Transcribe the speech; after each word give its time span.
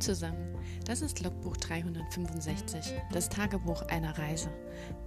Zusammen, 0.00 0.54
das 0.84 1.00
ist 1.00 1.22
Logbuch 1.22 1.56
365, 1.56 2.92
das 3.12 3.28
Tagebuch 3.28 3.82
einer 3.82 4.16
Reise. 4.18 4.50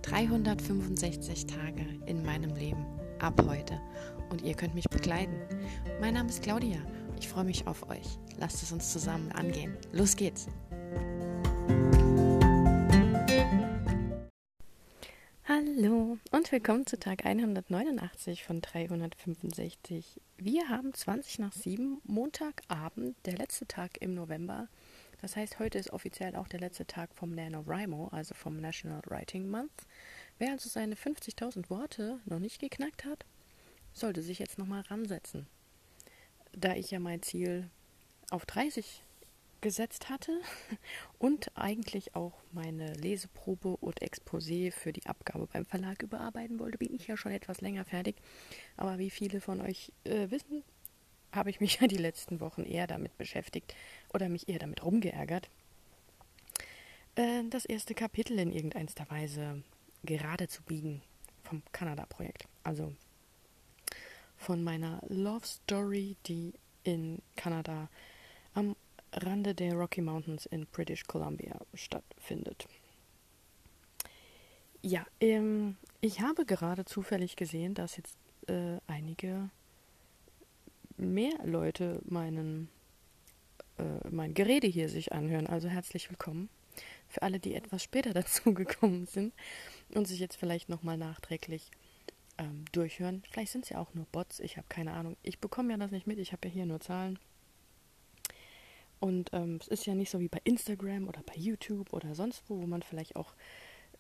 365 0.02 1.46
Tage 1.46 1.86
in 2.06 2.24
meinem 2.24 2.56
Leben, 2.56 2.86
ab 3.20 3.40
heute. 3.48 3.80
Und 4.30 4.42
ihr 4.42 4.56
könnt 4.56 4.74
mich 4.74 4.90
begleiten. 4.90 5.36
Mein 6.02 6.16
Name 6.16 6.30
ist 6.30 6.42
Claudia, 6.42 6.80
ich 7.20 7.28
freue 7.28 7.44
mich 7.44 7.68
auf 7.68 7.88
euch. 7.90 8.18
Lasst 8.38 8.64
es 8.64 8.72
uns 8.72 8.92
zusammen 8.92 9.32
angehen. 9.32 9.78
Los 9.92 10.16
geht's! 10.16 10.48
Hallo 15.48 16.18
und 16.32 16.52
willkommen 16.52 16.86
zu 16.86 17.00
Tag 17.00 17.26
189 17.26 18.44
von 18.44 18.62
365. 18.62 20.22
Wir 20.38 20.70
haben 20.70 20.94
20 20.94 21.40
nach 21.40 21.54
7, 21.54 22.00
Montagabend, 22.04 23.16
der 23.26 23.38
letzte 23.38 23.66
Tag 23.66 24.02
im 24.02 24.14
November. 24.14 24.68
Das 25.22 25.36
heißt, 25.36 25.60
heute 25.60 25.78
ist 25.78 25.92
offiziell 25.92 26.36
auch 26.36 26.48
der 26.48 26.60
letzte 26.60 26.86
Tag 26.86 27.14
vom 27.14 27.36
NaNoWriMo, 27.36 28.08
also 28.10 28.34
vom 28.34 28.60
National 28.62 29.02
Writing 29.08 29.50
Month. 29.50 29.86
Wer 30.38 30.52
also 30.52 30.70
seine 30.70 30.96
50.000 30.96 31.70
Worte 31.70 32.20
noch 32.26 32.40
nicht 32.40 32.60
geknackt 32.60 33.04
hat, 33.04 33.26
sollte 33.94 34.22
sich 34.22 34.40
jetzt 34.40 34.58
nochmal 34.58 34.82
ransetzen. 34.82 35.48
Da 36.54 36.76
ich 36.76 36.92
ja 36.92 37.00
mein 37.00 37.22
Ziel 37.22 37.70
auf 38.30 38.46
30 38.46 39.04
gesetzt 39.62 40.10
hatte 40.10 40.40
und 41.20 41.52
eigentlich 41.56 42.16
auch 42.16 42.34
meine 42.54 42.94
Leseprobe 42.94 43.76
und 43.78 44.02
Exposé 44.02 44.72
für 44.72 44.94
die 44.94 45.06
Abgabe 45.06 45.48
beim 45.52 45.66
Verlag 45.66 46.02
überarbeiten 46.02 46.60
wollte, 46.60 46.78
bin 46.78 46.94
ich 46.94 47.08
ja 47.08 47.18
schon 47.18 47.34
etwas 47.34 47.60
länger 47.60 47.84
fertig. 47.84 48.16
Aber 48.78 48.98
wie 49.00 49.10
viele 49.10 49.42
von 49.42 49.60
euch 49.60 49.92
äh, 50.06 50.32
wissen, 50.32 50.64
habe 51.32 51.50
ich 51.50 51.60
mich 51.60 51.76
ja 51.82 51.88
die 51.88 51.98
letzten 51.98 52.40
Wochen 52.40 52.64
eher 52.64 52.88
damit 52.88 53.18
beschäftigt 53.18 53.76
oder 54.14 54.30
mich 54.30 54.50
eher 54.50 54.60
damit 54.60 54.84
rumgeärgert, 54.84 55.50
äh, 57.16 57.44
das 57.50 57.66
erste 57.66 57.94
Kapitel 57.94 58.40
in 58.40 58.52
irgendeiner 58.52 59.10
Weise 59.10 59.64
gerade 60.04 60.48
zu 60.48 60.64
biegen 60.64 61.02
vom 61.44 61.62
Kanada-Projekt. 61.72 62.48
Also 62.64 62.94
von 64.38 64.64
meiner 64.64 65.02
Love 65.08 65.46
Story, 65.46 66.16
die 66.28 66.54
in 66.84 67.22
Kanada 67.36 67.90
am 68.54 68.76
Rande 69.12 69.54
der 69.54 69.74
Rocky 69.74 70.02
Mountains 70.02 70.46
in 70.46 70.66
British 70.68 71.04
Columbia 71.04 71.60
stattfindet. 71.74 72.68
Ja, 74.82 75.06
ähm, 75.20 75.78
ich 76.00 76.22
habe 76.22 76.46
gerade 76.46 76.86
zufällig 76.86 77.36
gesehen, 77.36 77.74
dass 77.74 77.98
jetzt 77.98 78.18
äh, 78.48 78.78
einige 78.88 79.50
mehr 81.00 81.34
Leute 81.44 82.02
meinen 82.06 82.70
äh, 83.78 84.10
mein 84.10 84.34
Gerede 84.34 84.68
hier 84.68 84.90
sich 84.90 85.14
anhören. 85.14 85.48
Also 85.48 85.68
herzlich 85.68 86.10
willkommen 86.10 86.50
für 87.08 87.22
alle, 87.22 87.40
die 87.40 87.56
etwas 87.56 87.84
später 87.84 88.14
dazu 88.14 88.54
gekommen 88.54 89.06
sind 89.06 89.34
und 89.96 90.08
sich 90.08 90.20
jetzt 90.20 90.36
vielleicht 90.36 90.70
nochmal 90.70 90.98
nachträglich 90.98 91.72
ähm, 92.38 92.66
durchhören. 92.72 93.24
Vielleicht 93.32 93.52
sind 93.52 93.64
es 93.66 93.70
ja 93.70 93.80
auch 93.80 93.94
nur 93.94 94.06
Bots, 94.12 94.40
ich 94.40 94.58
habe 94.58 94.68
keine 94.70 94.94
Ahnung. 94.94 95.18
Ich 95.24 95.40
bekomme 95.40 95.72
ja 95.72 95.78
das 95.78 95.92
nicht 95.92 96.08
mit, 96.08 96.20
ich 96.20 96.32
habe 96.32 96.48
ja 96.48 96.54
hier 96.54 96.66
nur 96.66 96.80
Zahlen. 96.80 97.20
Und 99.00 99.30
ähm, 99.32 99.60
es 99.62 99.70
ist 99.70 99.86
ja 99.86 99.96
nicht 99.96 100.10
so 100.10 100.20
wie 100.20 100.28
bei 100.28 100.42
Instagram 100.44 101.08
oder 101.08 101.22
bei 101.24 101.36
YouTube 101.36 101.94
oder 101.94 102.16
sonst 102.16 102.44
wo, 102.48 102.62
wo 102.62 102.68
man 102.68 102.82
vielleicht 102.82 103.16
auch 103.16 103.34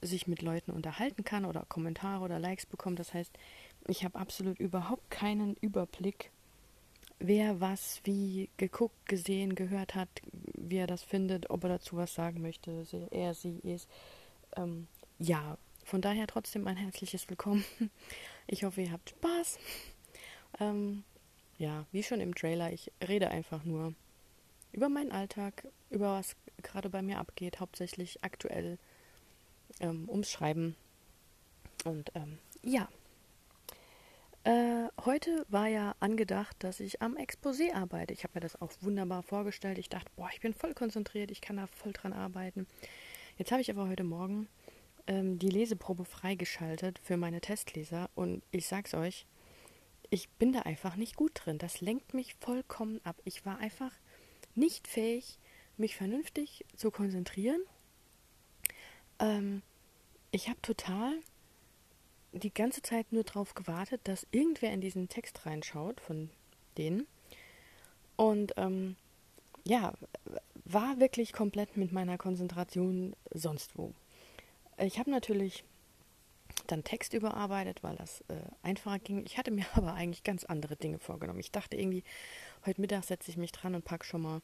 sich 0.01 0.27
mit 0.27 0.41
Leuten 0.41 0.71
unterhalten 0.71 1.23
kann 1.23 1.45
oder 1.45 1.65
Kommentare 1.67 2.23
oder 2.23 2.39
Likes 2.39 2.65
bekommt. 2.65 2.99
Das 2.99 3.13
heißt, 3.13 3.31
ich 3.87 4.03
habe 4.03 4.19
absolut 4.19 4.59
überhaupt 4.59 5.09
keinen 5.09 5.55
Überblick, 5.55 6.31
wer 7.19 7.59
was 7.59 8.01
wie 8.05 8.49
geguckt, 8.57 9.05
gesehen, 9.07 9.55
gehört 9.55 9.95
hat, 9.95 10.09
wie 10.53 10.77
er 10.77 10.87
das 10.87 11.03
findet, 11.03 11.49
ob 11.49 11.63
er 11.63 11.69
dazu 11.69 11.97
was 11.97 12.13
sagen 12.13 12.41
möchte, 12.41 12.85
er, 13.11 13.33
sie, 13.33 13.59
ist. 13.59 13.89
Ähm, 14.55 14.87
ja, 15.19 15.57
von 15.83 16.01
daher 16.01 16.27
trotzdem 16.27 16.67
ein 16.67 16.77
herzliches 16.77 17.29
Willkommen. 17.29 17.63
Ich 18.51 18.63
hoffe, 18.63 18.81
ihr 18.81 18.91
habt 18.91 19.11
Spaß. 19.11 19.59
Ähm, 20.59 21.03
ja, 21.59 21.85
wie 21.91 22.01
schon 22.01 22.19
im 22.19 22.33
Trailer, 22.33 22.73
ich 22.73 22.91
rede 23.07 23.29
einfach 23.29 23.63
nur 23.63 23.93
über 24.71 24.89
meinen 24.89 25.11
Alltag, 25.11 25.67
über 25.91 26.13
was 26.13 26.35
gerade 26.63 26.89
bei 26.89 27.03
mir 27.03 27.19
abgeht, 27.19 27.59
hauptsächlich 27.59 28.23
aktuell 28.23 28.79
ähm, 29.81 30.09
ums 30.09 30.31
Schreiben. 30.31 30.75
Und 31.85 32.11
ähm, 32.15 32.39
ja, 32.63 32.89
äh, 34.43 34.87
heute 35.05 35.45
war 35.49 35.67
ja 35.67 35.95
angedacht, 35.99 36.55
dass 36.59 36.79
ich 36.79 37.01
am 37.01 37.15
Exposé 37.17 37.73
arbeite. 37.73 38.13
Ich 38.13 38.23
habe 38.23 38.33
mir 38.35 38.41
das 38.41 38.61
auch 38.61 38.71
wunderbar 38.81 39.23
vorgestellt. 39.23 39.77
Ich 39.77 39.89
dachte, 39.89 40.11
boah, 40.15 40.29
ich 40.33 40.39
bin 40.39 40.53
voll 40.53 40.73
konzentriert, 40.73 41.31
ich 41.31 41.41
kann 41.41 41.57
da 41.57 41.67
voll 41.67 41.91
dran 41.91 42.13
arbeiten. 42.13 42.67
Jetzt 43.37 43.51
habe 43.51 43.61
ich 43.61 43.69
aber 43.69 43.87
heute 43.87 44.03
Morgen 44.03 44.47
ähm, 45.07 45.39
die 45.39 45.49
Leseprobe 45.49 46.05
freigeschaltet 46.05 46.99
für 46.99 47.17
meine 47.17 47.41
Testleser 47.41 48.09
und 48.15 48.43
ich 48.51 48.67
sag's 48.67 48.93
euch, 48.93 49.25
ich 50.09 50.29
bin 50.29 50.53
da 50.53 50.61
einfach 50.61 50.95
nicht 50.95 51.15
gut 51.15 51.31
drin. 51.33 51.57
Das 51.57 51.81
lenkt 51.81 52.13
mich 52.13 52.35
vollkommen 52.39 52.99
ab. 53.03 53.15
Ich 53.25 53.45
war 53.45 53.59
einfach 53.59 53.91
nicht 54.55 54.87
fähig, 54.87 55.37
mich 55.77 55.95
vernünftig 55.95 56.65
zu 56.75 56.91
konzentrieren. 56.91 57.61
Ähm, 59.19 59.61
ich 60.31 60.49
habe 60.49 60.61
total 60.61 61.19
die 62.31 62.53
ganze 62.53 62.81
Zeit 62.81 63.11
nur 63.11 63.23
darauf 63.23 63.53
gewartet, 63.55 64.01
dass 64.03 64.27
irgendwer 64.31 64.71
in 64.71 64.81
diesen 64.81 65.09
Text 65.09 65.45
reinschaut 65.45 65.99
von 65.99 66.29
denen. 66.77 67.07
Und 68.15 68.53
ähm, 68.57 68.95
ja, 69.63 69.93
war 70.65 70.99
wirklich 70.99 71.33
komplett 71.33 71.77
mit 71.77 71.91
meiner 71.91 72.17
Konzentration 72.17 73.15
sonst 73.31 73.77
wo. 73.77 73.93
Ich 74.77 74.99
habe 74.99 75.09
natürlich 75.09 75.63
dann 76.67 76.83
Text 76.83 77.13
überarbeitet, 77.13 77.83
weil 77.83 77.95
das 77.95 78.21
äh, 78.27 78.35
einfacher 78.63 78.99
ging. 78.99 79.25
Ich 79.25 79.37
hatte 79.37 79.51
mir 79.51 79.65
aber 79.73 79.93
eigentlich 79.93 80.23
ganz 80.23 80.43
andere 80.43 80.75
Dinge 80.75 80.99
vorgenommen. 80.99 81.39
Ich 81.39 81.51
dachte 81.51 81.77
irgendwie, 81.77 82.03
heute 82.65 82.81
Mittag 82.81 83.03
setze 83.03 83.31
ich 83.31 83.37
mich 83.37 83.51
dran 83.51 83.75
und 83.75 83.85
packe 83.85 84.05
schon 84.05 84.21
mal 84.21 84.41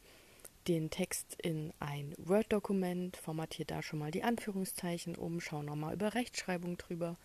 den 0.68 0.90
Text 0.90 1.36
in 1.42 1.74
ein 1.80 2.16
Word-Dokument, 2.18 3.18
formatiere 3.18 3.68
da 3.68 3.84
schon 3.84 4.00
mal 4.00 4.10
die 4.10 4.24
Anführungszeichen 4.24 5.16
um, 5.16 5.40
schaue 5.40 5.64
nochmal 5.64 5.94
über 5.94 6.16
Rechtschreibung 6.16 6.78
drüber. 6.78 7.18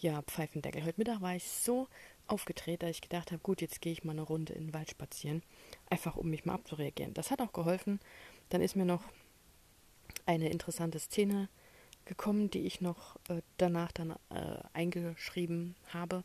Ja, 0.00 0.22
Pfeifendeckel. 0.22 0.84
Heute 0.84 1.00
Mittag 1.00 1.20
war 1.22 1.34
ich 1.34 1.42
so 1.42 1.88
aufgedreht, 2.28 2.84
dass 2.84 2.90
ich 2.90 3.00
gedacht 3.00 3.32
habe, 3.32 3.42
gut, 3.42 3.60
jetzt 3.60 3.80
gehe 3.80 3.90
ich 3.90 4.04
mal 4.04 4.12
eine 4.12 4.22
Runde 4.22 4.52
in 4.52 4.66
den 4.66 4.74
Wald 4.74 4.88
spazieren, 4.88 5.42
einfach 5.90 6.14
um 6.14 6.30
mich 6.30 6.44
mal 6.44 6.54
abzureagieren. 6.54 7.14
Das 7.14 7.32
hat 7.32 7.40
auch 7.40 7.52
geholfen. 7.52 7.98
Dann 8.48 8.60
ist 8.60 8.76
mir 8.76 8.84
noch 8.84 9.02
eine 10.24 10.50
interessante 10.50 11.00
Szene 11.00 11.48
gekommen, 12.04 12.48
die 12.48 12.60
ich 12.60 12.80
noch 12.80 13.16
äh, 13.28 13.42
danach 13.56 13.90
dann 13.90 14.12
äh, 14.30 14.60
eingeschrieben 14.72 15.74
habe. 15.92 16.22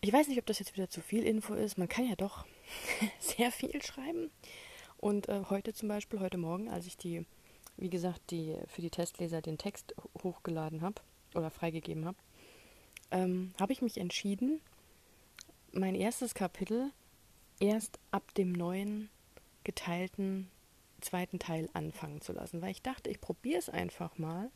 Ich 0.00 0.10
weiß 0.10 0.28
nicht, 0.28 0.38
ob 0.38 0.46
das 0.46 0.60
jetzt 0.60 0.74
wieder 0.74 0.88
zu 0.88 1.02
viel 1.02 1.24
Info 1.24 1.52
ist. 1.52 1.76
Man 1.76 1.90
kann 1.90 2.08
ja 2.08 2.16
doch 2.16 2.46
sehr 3.20 3.52
viel 3.52 3.82
schreiben. 3.82 4.30
Und 4.96 5.28
äh, 5.28 5.42
heute 5.50 5.74
zum 5.74 5.90
Beispiel, 5.90 6.20
heute 6.20 6.38
Morgen, 6.38 6.70
als 6.70 6.86
ich 6.86 6.96
die, 6.96 7.26
wie 7.76 7.90
gesagt, 7.90 8.30
die 8.30 8.56
für 8.66 8.80
die 8.80 8.88
Testleser 8.88 9.42
den 9.42 9.58
Text 9.58 9.94
hochgeladen 10.22 10.80
habe 10.80 11.02
oder 11.34 11.50
freigegeben 11.50 12.06
habe, 12.06 12.16
ähm, 13.10 13.52
habe 13.60 13.72
ich 13.72 13.82
mich 13.82 13.98
entschieden, 13.98 14.60
mein 15.72 15.94
erstes 15.94 16.34
Kapitel 16.34 16.90
erst 17.60 17.98
ab 18.10 18.34
dem 18.34 18.52
neuen 18.52 19.10
geteilten 19.64 20.50
zweiten 21.00 21.38
Teil 21.38 21.68
anfangen 21.72 22.20
zu 22.20 22.32
lassen, 22.32 22.60
weil 22.60 22.70
ich 22.70 22.82
dachte, 22.82 23.10
ich 23.10 23.20
probiere 23.20 23.58
es 23.58 23.68
einfach 23.68 24.18
mal. 24.18 24.50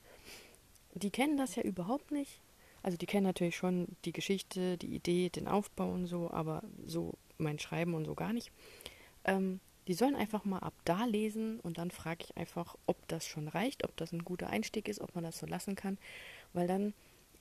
Die 0.94 1.10
kennen 1.10 1.36
das 1.36 1.56
ja 1.56 1.62
überhaupt 1.62 2.10
nicht. 2.10 2.40
Also 2.82 2.98
die 2.98 3.06
kennen 3.06 3.24
natürlich 3.24 3.56
schon 3.56 3.88
die 4.04 4.12
Geschichte, 4.12 4.76
die 4.76 4.94
Idee, 4.94 5.30
den 5.30 5.48
Aufbau 5.48 5.90
und 5.90 6.06
so, 6.06 6.30
aber 6.30 6.62
so 6.86 7.14
mein 7.38 7.58
Schreiben 7.58 7.94
und 7.94 8.04
so 8.04 8.14
gar 8.14 8.32
nicht. 8.32 8.52
Ähm, 9.24 9.60
die 9.88 9.94
sollen 9.94 10.16
einfach 10.16 10.44
mal 10.44 10.60
ab 10.60 10.74
da 10.84 11.04
lesen 11.04 11.60
und 11.60 11.78
dann 11.78 11.90
frage 11.90 12.24
ich 12.24 12.36
einfach, 12.36 12.76
ob 12.86 13.08
das 13.08 13.26
schon 13.26 13.48
reicht, 13.48 13.84
ob 13.84 13.96
das 13.96 14.12
ein 14.12 14.24
guter 14.24 14.48
Einstieg 14.48 14.88
ist, 14.88 15.00
ob 15.00 15.14
man 15.14 15.24
das 15.24 15.38
so 15.38 15.46
lassen 15.46 15.76
kann, 15.76 15.98
weil 16.52 16.66
dann 16.66 16.94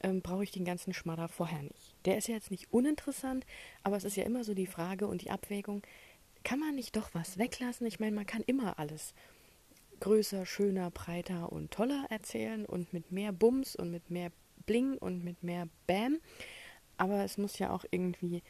ähm, 0.03 0.21
brauche 0.21 0.43
ich 0.43 0.51
den 0.51 0.65
ganzen 0.65 0.93
Schmadder 0.93 1.27
vorher 1.27 1.63
nicht. 1.63 1.95
Der 2.05 2.17
ist 2.17 2.27
ja 2.27 2.35
jetzt 2.35 2.51
nicht 2.51 2.71
uninteressant, 2.71 3.45
aber 3.81 3.97
es 3.97 4.03
ist 4.03 4.17
ja 4.17 4.23
immer 4.23 4.43
so 4.43 4.53
die 4.53 4.67
Frage 4.67 5.07
und 5.07 5.21
die 5.21 5.31
Abwägung, 5.31 5.81
kann 6.43 6.59
man 6.59 6.75
nicht 6.75 6.95
doch 6.95 7.09
was 7.13 7.37
weglassen? 7.37 7.87
Ich 7.87 7.99
meine, 7.99 8.15
man 8.15 8.25
kann 8.25 8.43
immer 8.45 8.77
alles 8.77 9.13
größer, 10.01 10.45
schöner, 10.45 10.91
breiter 10.91 11.51
und 11.51 11.71
toller 11.71 12.05
erzählen 12.09 12.65
und 12.65 12.91
mit 12.91 13.11
mehr 13.11 13.31
Bums 13.31 13.75
und 13.75 13.89
mit 13.89 14.11
mehr 14.11 14.31
Bling 14.65 14.97
und 14.97 15.23
mit 15.23 15.43
mehr 15.43 15.69
Bam. 15.87 16.19
Aber 16.97 17.23
es 17.23 17.37
muss 17.37 17.57
ja 17.57 17.71
auch 17.71 17.85
irgendwie 17.89 18.43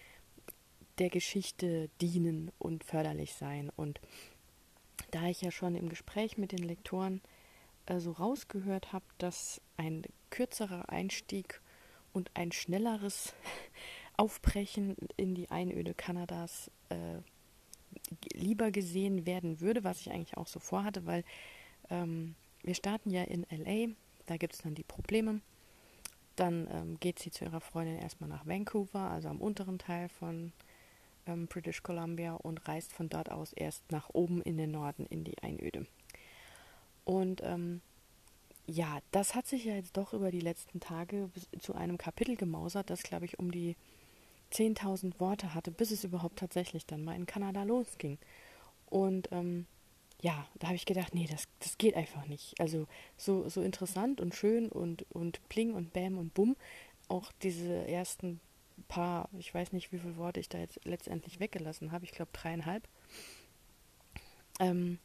der 0.98 1.10
Geschichte 1.10 1.90
dienen 2.02 2.52
und 2.58 2.84
förderlich 2.84 3.34
sein. 3.34 3.72
Und 3.76 4.02
da 5.12 5.28
ich 5.28 5.42
ja 5.42 5.52
schon 5.52 5.76
im 5.76 5.90
Gespräch 5.90 6.38
mit 6.38 6.52
den 6.52 6.64
Lektoren 6.64 7.22
äh, 7.86 8.00
so 8.00 8.12
rausgehört 8.12 8.92
habe, 8.94 9.06
dass 9.18 9.62
ein 9.78 10.04
kürzerer 10.34 10.90
Einstieg 10.90 11.62
und 12.12 12.32
ein 12.34 12.52
schnelleres 12.52 13.36
Aufbrechen 14.18 14.96
in 15.16 15.36
die 15.36 15.52
Einöde 15.52 15.94
Kanadas 15.94 16.72
äh, 16.90 17.20
lieber 18.34 18.72
gesehen 18.72 19.28
werden 19.28 19.62
würde, 19.62 19.84
was 19.84 20.02
ich 20.02 20.12
eigentlich 20.12 20.36
auch 20.36 20.48
so 20.48 20.60
vorhatte, 20.60 21.06
weil 21.06 21.24
ähm, 21.92 22.34
wir 22.64 22.74
starten 22.74 23.12
ja 23.12 23.24
in 23.24 23.46
LA, 23.52 23.94
da 24.26 24.38
gibt 24.38 24.54
es 24.54 24.62
dann 24.62 24.74
die 24.74 24.84
Probleme. 24.84 25.42
Dann 26.36 26.68
ähm, 26.72 27.00
geht 27.00 27.20
sie 27.20 27.30
zu 27.30 27.46
ihrer 27.46 27.62
Freundin 27.62 28.00
erstmal 28.00 28.30
nach 28.30 28.48
Vancouver, 28.48 29.12
also 29.12 29.30
am 29.30 29.40
unteren 29.40 29.78
Teil 29.78 30.10
von 30.10 30.52
ähm, 31.28 31.46
British 31.46 31.84
Columbia 31.84 32.34
und 32.34 32.68
reist 32.68 32.92
von 32.92 33.08
dort 33.08 33.30
aus 33.30 33.54
erst 33.54 33.92
nach 33.92 34.10
oben 34.14 34.42
in 34.42 34.58
den 34.58 34.72
Norden 34.72 35.06
in 35.06 35.24
die 35.24 35.38
Einöde. 35.44 35.86
Und 37.06 37.42
ähm, 37.44 37.82
ja, 38.66 39.00
das 39.12 39.36
hat 39.36 39.48
sich 39.48 39.66
ja 39.66 39.76
jetzt 39.76 39.98
doch 39.98 40.14
über 40.14 40.32
die 40.32 40.40
letzten 40.40 40.80
Tage 40.80 41.30
zu 41.60 41.76
einem 41.76 41.98
Kapitel 41.98 42.36
gemausert, 42.36 42.90
das, 42.90 43.04
glaube 43.04 43.26
ich, 43.26 43.40
um 43.40 43.52
die 43.52 43.76
10.000 44.54 45.20
Worte 45.20 45.54
hatte, 45.54 45.72
bis 45.72 45.92
es 45.92 46.04
überhaupt 46.04 46.40
tatsächlich 46.40 46.86
dann 46.86 47.04
mal 47.04 47.16
in 47.16 47.26
Kanada 47.26 47.64
losging. 47.64 48.18
Und 48.86 49.30
ähm, 49.32 49.66
ja, 50.22 50.48
da 50.60 50.68
habe 50.68 50.76
ich 50.76 50.86
gedacht, 50.86 51.14
nee, 51.14 51.28
das, 51.30 51.48
das 51.60 51.78
geht 51.78 51.96
einfach 51.96 52.26
nicht. 52.28 52.60
Also 52.60 52.88
so, 53.18 53.50
so 53.50 53.62
interessant 53.62 54.22
und 54.22 54.34
schön 54.34 54.70
und, 54.70 55.06
und 55.12 55.42
pling 55.50 55.74
und 55.74 55.92
bam 55.92 56.18
und 56.18 56.34
bumm. 56.34 56.56
Auch 57.10 57.32
diese 57.42 57.88
ersten 57.88 58.40
paar, 58.88 59.30
ich 59.38 59.54
weiß 59.54 59.74
nicht, 59.74 59.92
wie 59.92 60.00
viele 60.00 60.16
Worte 60.16 60.40
ich 60.40 60.50
da 60.50 60.60
jetzt 60.60 60.80
letztendlich 60.86 61.40
weggelassen 61.40 61.92
habe, 61.92 62.06
ich 62.06 62.12
glaube 62.12 62.32
dreieinhalb. 62.32 62.88
Ähm, 64.60 65.00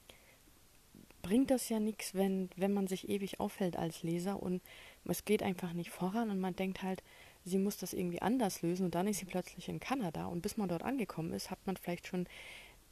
bringt 1.29 1.51
das 1.51 1.69
ja 1.69 1.79
nichts, 1.79 2.15
wenn, 2.15 2.49
wenn 2.57 2.73
man 2.73 2.87
sich 2.87 3.11
ewig 3.11 3.39
aufhält 3.39 3.77
als 3.77 4.03
Leser 4.03 4.43
und 4.43 4.63
es 5.05 5.27
geht 5.27 5.43
einfach 5.43 5.75
nicht 5.75 5.91
voran 5.91 6.31
und 6.31 6.41
man 6.41 6.57
denkt 6.57 6.83
halt, 6.83 7.03
sie 7.45 7.59
muss 7.59 7.77
das 7.77 7.93
irgendwie 7.93 8.23
anders 8.23 8.63
lösen 8.63 8.87
und 8.87 8.95
dann 8.95 9.07
ist 9.07 9.19
sie 9.19 9.27
plötzlich 9.27 9.69
in 9.69 9.79
Kanada 9.79 10.25
und 10.25 10.41
bis 10.41 10.57
man 10.57 10.71
dort 10.71 10.83
angekommen 10.83 11.35
ist, 11.35 11.51
hat 11.51 11.59
man 11.67 11.77
vielleicht 11.77 12.07
schon 12.07 12.27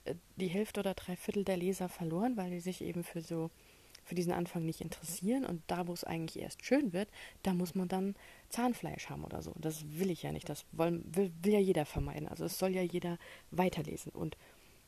äh, 0.04 0.14
die 0.36 0.48
Hälfte 0.48 0.80
oder 0.80 0.92
drei 0.92 1.16
Viertel 1.16 1.44
der 1.44 1.56
Leser 1.56 1.88
verloren, 1.88 2.36
weil 2.36 2.50
die 2.50 2.60
sich 2.60 2.82
eben 2.82 3.04
für 3.04 3.22
so 3.22 3.50
für 4.04 4.14
diesen 4.14 4.32
Anfang 4.32 4.66
nicht 4.66 4.82
interessieren 4.82 5.46
und 5.46 5.62
da, 5.66 5.88
wo 5.88 5.92
es 5.94 6.04
eigentlich 6.04 6.40
erst 6.40 6.64
schön 6.64 6.92
wird, 6.92 7.08
da 7.42 7.54
muss 7.54 7.74
man 7.74 7.88
dann 7.88 8.14
Zahnfleisch 8.50 9.08
haben 9.08 9.24
oder 9.24 9.42
so. 9.42 9.52
Das 9.56 9.84
will 9.98 10.10
ich 10.10 10.22
ja 10.22 10.30
nicht. 10.30 10.48
Das 10.48 10.64
will, 10.70 11.02
will, 11.06 11.32
will 11.42 11.54
ja 11.54 11.58
jeder 11.58 11.86
vermeiden. 11.86 12.28
Also 12.28 12.44
es 12.44 12.56
soll 12.56 12.70
ja 12.70 12.82
jeder 12.82 13.18
weiterlesen. 13.50 14.12
Und 14.12 14.36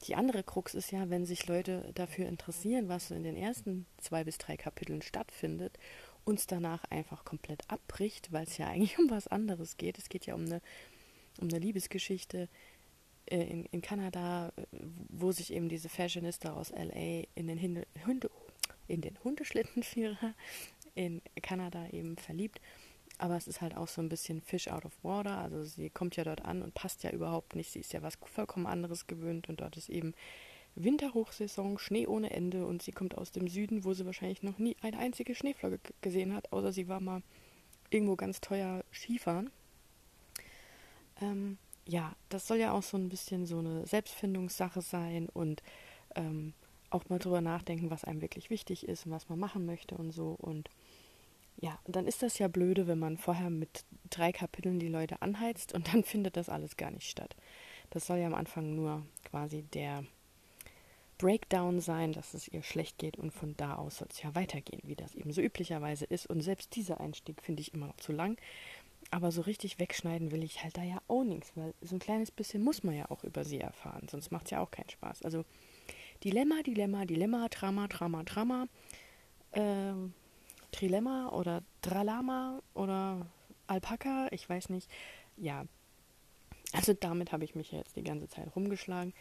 die 0.03 0.15
andere 0.15 0.43
Krux 0.43 0.75
ist 0.75 0.93
ja, 0.93 1.11
wenn 1.11 1.27
sich 1.27 1.47
Leute 1.47 1.91
dafür 1.95 2.27
interessieren, 2.27 2.89
was 2.89 3.09
so 3.09 3.15
in 3.15 3.25
den 3.25 3.37
ersten 3.37 3.87
zwei 3.99 4.25
bis 4.25 4.39
drei 4.39 4.57
Kapiteln 4.57 5.03
stattfindet, 5.03 5.79
uns 6.25 6.47
danach 6.47 6.85
einfach 6.85 7.25
komplett 7.25 7.69
abbricht, 7.69 8.33
weil 8.33 8.45
es 8.45 8.59
ja 8.59 8.69
eigentlich 8.69 8.99
um 8.99 9.11
was 9.11 9.27
anderes 9.27 9.77
geht. 9.77 9.99
Es 9.99 10.09
geht 10.09 10.27
ja 10.27 10.35
um 10.35 10.45
eine, 10.45 10.61
um 11.41 11.49
eine 11.49 11.59
Liebesgeschichte 11.59 12.49
äh, 13.27 13.43
in, 13.43 13.65
in 13.67 13.83
Kanada, 13.83 14.53
wo 15.09 15.33
sich 15.33 15.53
eben 15.53 15.69
diese 15.69 15.89
Fashionista 15.89 16.53
aus 16.53 16.71
LA 16.71 17.25
in 17.35 17.47
den, 17.47 17.59
Hinde, 17.59 17.87
Hunde, 18.07 18.31
in 18.87 19.01
den 19.01 19.19
Hundeschlittenführer 19.25 20.35
in 20.95 21.23
Kanada 21.43 21.89
eben 21.91 22.17
verliebt 22.17 22.61
aber 23.19 23.37
es 23.37 23.49
ist 23.49 23.61
halt 23.61 23.77
auch 23.77 23.89
so 23.89 24.01
ein 24.01 24.09
bisschen 24.09 24.41
Fish 24.41 24.69
out 24.69 24.85
of 24.85 24.93
water. 25.03 25.39
Also 25.39 25.65
sie 25.65 25.91
kommt 25.91 26.17
ja 26.17 26.25
dort 26.25 26.45
an 26.45 26.63
und 26.63 26.75
passt 26.75 27.03
ja 27.03 27.11
überhaupt 27.11 27.57
nicht. 27.57 27.71
Sie 27.73 27.81
ist 27.81 27.93
ja 27.93 28.03
was 28.03 28.19
vollkommen 28.23 28.67
anderes 28.67 29.07
gewöhnt 29.07 29.49
und 29.49 29.61
dort 29.61 29.77
ist 29.77 29.89
eben 29.89 30.15
Winterhochsaison, 30.77 31.79
Schnee 31.79 32.07
ohne 32.07 32.31
Ende 32.31 32.65
und 32.65 32.83
sie 32.83 32.93
kommt 32.93 33.19
aus 33.19 33.33
dem 33.33 33.49
Süden, 33.49 33.85
wo 33.85 33.95
sie 33.95 34.07
wahrscheinlich 34.07 34.43
noch 34.43 34.59
nie 34.59 34.77
eine 34.81 34.99
einzige 34.99 35.35
Schneeflocke 35.35 35.81
gesehen 36.01 36.35
hat, 36.35 36.53
außer 36.53 36.73
sie 36.73 36.89
war 36.89 37.01
mal 37.01 37.23
irgendwo 37.91 38.17
ganz 38.17 38.41
teuer 38.41 38.85
Skifahren. 38.93 39.51
Ähm, 41.21 41.59
ja, 41.87 42.15
das 42.29 42.47
soll 42.47 42.59
ja 42.59 42.73
auch 42.73 42.83
so 42.83 42.97
ein 42.97 43.09
bisschen 43.09 43.47
so 43.47 43.59
eine 43.59 43.87
Selbstfindungssache 43.87 44.83
sein 44.83 45.29
und 45.29 45.63
ähm, 46.15 46.53
auch 46.91 47.09
mal 47.09 47.19
drüber 47.19 47.41
nachdenken, 47.41 47.91
was 47.91 48.05
einem 48.05 48.21
wirklich 48.21 48.51
wichtig 48.51 48.87
ist 48.87 49.07
und 49.07 49.13
was 49.13 49.29
man 49.29 49.39
machen 49.39 49.67
möchte 49.67 49.97
und 49.97 50.13
so. 50.13 50.37
Und 50.39 50.71
ja, 51.61 51.79
dann 51.87 52.07
ist 52.07 52.23
das 52.23 52.39
ja 52.39 52.49
blöde, 52.49 52.87
wenn 52.87 52.99
man 52.99 53.19
vorher 53.19 53.51
mit 53.51 53.85
drei 54.11 54.33
Kapiteln 54.33 54.79
die 54.79 54.89
Leute 54.89 55.21
anheizt 55.23 55.75
und 55.75 55.89
dann 55.93 56.05
findet 56.05 56.37
das 56.37 56.49
alles 56.49 56.77
gar 56.77 56.91
nicht 56.91 57.09
statt. 57.11 57.37
Das 57.91 58.07
soll 58.07 58.19
ja 58.19 58.27
am 58.27 58.35
Anfang 58.35 58.75
nur 58.75 59.05
quasi 59.25 59.63
der 59.63 60.05
Breakdown 61.17 61.81
sein, 61.81 62.13
dass 62.13 62.35
es 62.35 62.47
ihr 62.47 62.63
schlecht 62.63 62.99
geht 62.99 63.17
und 63.17 63.33
von 63.33 63.57
da 63.57 63.75
aus 63.75 63.99
soll 63.99 64.09
es 64.11 64.23
ja 64.23 64.35
weitergehen, 64.37 64.83
wie 64.85 64.95
das 64.95 65.15
eben 65.15 65.33
so 65.33 65.41
üblicherweise 65.41 66.05
ist. 66.05 66.27
Und 66.27 66.43
selbst 66.43 66.77
dieser 66.77 67.01
Einstieg 67.01 67.43
finde 67.43 67.61
ich 67.61 67.75
immer 67.75 67.89
noch 67.89 67.97
zu 67.97 68.13
lang. 68.13 68.39
Aber 69.11 69.33
so 69.33 69.41
richtig 69.43 69.81
wegschneiden 69.81 70.31
will 70.31 70.45
ich 70.45 70.63
halt 70.63 70.77
da 70.77 70.83
ja 70.83 70.99
auch 71.09 71.25
nichts, 71.25 71.53
weil 71.57 71.75
so 71.81 71.97
ein 71.97 71.99
kleines 71.99 72.31
bisschen 72.31 72.63
muss 72.63 72.83
man 72.83 72.95
ja 72.95 73.11
auch 73.11 73.25
über 73.25 73.43
sie 73.43 73.59
erfahren, 73.59 74.07
sonst 74.09 74.31
macht 74.31 74.47
es 74.47 74.51
ja 74.51 74.61
auch 74.61 74.71
keinen 74.71 74.91
Spaß. 74.91 75.23
Also 75.23 75.45
Dilemma, 76.23 76.63
Dilemma, 76.63 77.05
Dilemma, 77.05 77.49
Drama, 77.49 77.89
Drama, 77.89 78.23
Drama. 78.25 78.67
Ähm, 79.53 80.13
Trilemma 80.73 81.31
oder 81.31 81.63
Dralama 81.83 82.61
oder 82.75 83.27
Alpaka, 83.67 84.29
ich 84.31 84.49
weiß 84.49 84.71
nicht. 84.71 84.91
Ja, 85.37 85.65
also 86.73 86.93
damit 86.93 87.33
habe 87.33 87.45
ich 87.45 87.55
mich 87.55 87.73
jetzt 87.73 87.97
die 87.97 88.05
ganze 88.05 88.29
Zeit 88.29 88.55
rumgeschlagen. 88.55 89.15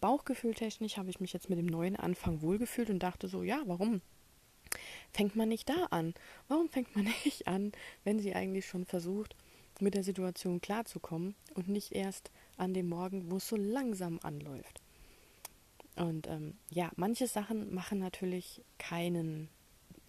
Bauchgefühltechnisch 0.00 0.96
habe 0.96 1.10
ich 1.10 1.20
mich 1.20 1.32
jetzt 1.32 1.50
mit 1.50 1.58
dem 1.58 1.66
neuen 1.66 1.96
Anfang 1.96 2.42
wohlgefühlt 2.42 2.90
und 2.90 3.02
dachte 3.02 3.28
so, 3.28 3.42
ja, 3.42 3.62
warum 3.66 4.00
fängt 5.12 5.34
man 5.34 5.48
nicht 5.48 5.68
da 5.68 5.86
an? 5.90 6.14
Warum 6.46 6.68
fängt 6.68 6.94
man 6.94 7.04
nicht 7.24 7.46
an, 7.48 7.72
wenn 8.04 8.20
sie 8.20 8.34
eigentlich 8.34 8.66
schon 8.66 8.84
versucht, 8.84 9.36
mit 9.80 9.94
der 9.94 10.02
Situation 10.02 10.60
klarzukommen 10.60 11.34
und 11.54 11.68
nicht 11.68 11.92
erst 11.92 12.30
an 12.56 12.74
dem 12.74 12.88
Morgen, 12.88 13.30
wo 13.30 13.36
es 13.36 13.48
so 13.48 13.56
langsam 13.56 14.18
anläuft? 14.22 14.80
Und 15.96 16.28
ähm, 16.28 16.56
ja, 16.70 16.90
manche 16.96 17.26
Sachen 17.26 17.74
machen 17.74 17.98
natürlich 17.98 18.62
keinen 18.78 19.48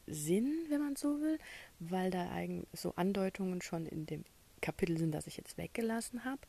Sinn, 0.10 0.66
wenn 0.70 0.82
man 0.82 0.96
so 0.96 1.22
will, 1.22 1.40
weil 1.80 2.12
da 2.12 2.30
eigentlich 2.30 2.68
so 2.74 2.94
Andeutungen 2.96 3.62
schon 3.62 3.86
in 3.86 4.06
dem 4.06 4.26
Kapitel 4.62 4.98
sind, 4.98 5.12
das 5.12 5.28
ich 5.28 5.38
jetzt 5.38 5.58
weggelassen 5.58 6.26
habe. 6.26 6.42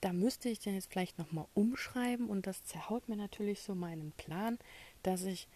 Da 0.00 0.12
müsste 0.12 0.48
ich 0.48 0.60
dann 0.60 0.74
jetzt 0.74 0.90
vielleicht 0.90 1.18
nochmal 1.18 1.46
umschreiben 1.54 2.28
und 2.28 2.46
das 2.46 2.64
zerhaut 2.64 3.08
mir 3.08 3.16
natürlich 3.16 3.60
so 3.60 3.74
meinen 3.74 4.12
Plan, 4.12 4.58
dass 5.02 5.24
ich 5.24 5.48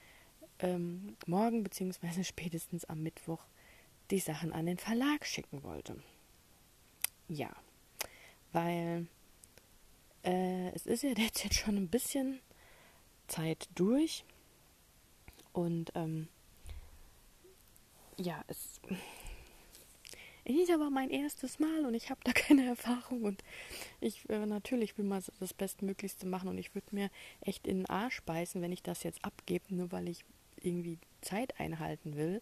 ähm, 0.61 1.17
morgen 1.27 1.63
bzw. 1.63 2.23
spätestens 2.25 2.85
am 2.85 3.03
Mittwoch 3.03 3.45
die 4.11 4.21
Sachen 4.21 4.53
an 4.53 4.67
den 4.67 4.79
Verlag 4.79 5.27
schicken 5.27 5.63
wollte. 5.63 6.03
Ja, 7.29 7.55
weil 8.53 9.07
äh, 10.25 10.71
es 10.71 10.87
ist 10.87 11.03
ja 11.03 11.11
jetzt 11.17 11.55
schon 11.55 11.77
ein 11.77 11.89
bisschen 11.89 12.41
Zeit 13.27 13.69
durch 13.75 14.25
und 15.53 15.93
ähm, 15.95 16.29
ja, 18.19 18.43
es 18.49 18.81
ist 20.45 20.71
aber 20.71 20.91
mein 20.91 21.11
erstes 21.11 21.59
Mal 21.59 21.85
und 21.85 21.95
ich 21.95 22.11
habe 22.11 22.21
da 22.25 22.33
keine 22.35 22.67
Erfahrung 22.67 23.23
und 23.23 23.45
ich 24.01 24.29
äh, 24.29 24.47
natürlich 24.47 24.97
will 24.99 25.05
mal 25.05 25.23
das 25.41 25.55
Bestmöglichste 25.55 26.27
machen 26.27 26.49
und 26.49 26.59
ich 26.59 26.75
würde 26.75 26.95
mir 26.95 27.11
echt 27.41 27.67
in 27.67 27.79
den 27.79 27.91
Arsch 27.91 28.23
beißen, 28.23 28.63
wenn 28.63 28.73
ich 28.73 28.83
das 28.83 29.03
jetzt 29.03 29.25
abgebe, 29.25 29.75
nur 29.75 29.93
weil 29.93 30.09
ich 30.09 30.25
irgendwie 30.61 30.99
Zeit 31.21 31.61
einhalten 31.61 32.17
will 32.17 32.41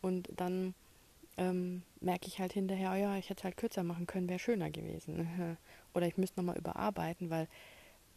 und 0.00 0.28
dann 0.36 0.74
ähm, 1.38 1.82
merke 2.00 2.26
ich 2.26 2.38
halt 2.38 2.52
hinterher, 2.52 2.92
oh 2.92 2.96
ja, 2.96 3.16
ich 3.16 3.30
hätte 3.30 3.44
halt 3.44 3.56
kürzer 3.56 3.82
machen 3.82 4.06
können, 4.06 4.28
wäre 4.28 4.38
schöner 4.38 4.70
gewesen. 4.70 5.56
Oder 5.94 6.06
ich 6.06 6.16
müsste 6.16 6.40
nochmal 6.40 6.58
überarbeiten, 6.58 7.30
weil 7.30 7.48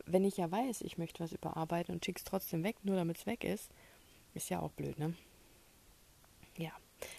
wenn 0.05 0.25
ich 0.25 0.37
ja 0.37 0.51
weiß, 0.51 0.81
ich 0.81 0.97
möchte 0.97 1.23
was 1.23 1.31
überarbeiten 1.31 1.93
und 1.93 2.03
schick's 2.03 2.23
trotzdem 2.23 2.63
weg, 2.63 2.75
nur 2.83 2.95
damit 2.95 3.17
es 3.17 3.25
weg 3.25 3.43
ist, 3.43 3.71
ist 4.33 4.49
ja 4.49 4.59
auch 4.59 4.71
blöd, 4.71 4.99
ne? 4.99 5.13
Ja, 6.57 6.71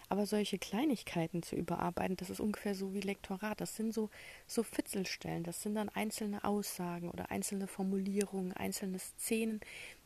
aber 0.08 0.26
solche 0.26 0.58
Kleinigkeiten 0.58 1.42
zu 1.42 1.56
überarbeiten, 1.56 2.16
das 2.16 2.30
ist 2.30 2.40
ungefähr 2.40 2.74
so 2.74 2.94
wie 2.94 3.00
Lektorat. 3.00 3.60
Das 3.60 3.76
sind 3.76 3.92
so, 3.92 4.10
so 4.46 4.62
Fitzelstellen, 4.62 5.44
das 5.44 5.62
sind 5.62 5.74
dann 5.74 5.88
einzelne 5.88 6.44
Aussagen 6.44 7.10
oder 7.10 7.30
einzelne 7.30 7.66
Formulierungen, 7.66 8.52
einzelne 8.52 8.98
Szenen, 8.98 9.60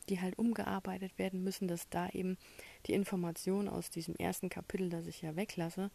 die 0.09 0.19
halt 0.19 0.37
umgearbeitet 0.37 1.17
werden 1.17 1.43
müssen, 1.43 1.67
dass 1.67 1.89
da 1.89 2.09
eben 2.09 2.37
die 2.87 2.93
Informationen 2.93 3.69
aus 3.69 3.89
diesem 3.89 4.15
ersten 4.15 4.49
Kapitel, 4.49 4.89
das 4.89 5.07
ich 5.07 5.21
ja 5.21 5.35
weglasse, 5.35 5.91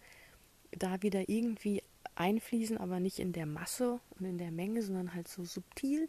da 0.72 1.02
wieder 1.02 1.28
irgendwie 1.28 1.82
einfließen, 2.14 2.78
aber 2.78 3.00
nicht 3.00 3.18
in 3.18 3.32
der 3.32 3.46
Masse 3.46 4.00
und 4.18 4.26
in 4.26 4.38
der 4.38 4.50
Menge, 4.50 4.82
sondern 4.82 5.14
halt 5.14 5.28
so 5.28 5.44
subtil. 5.44 6.08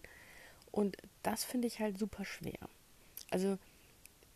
Und 0.71 0.97
das 1.23 1.43
finde 1.43 1.67
ich 1.67 1.79
halt 1.79 1.97
super 1.97 2.23
schwer. 2.23 2.69
Also 3.29 3.57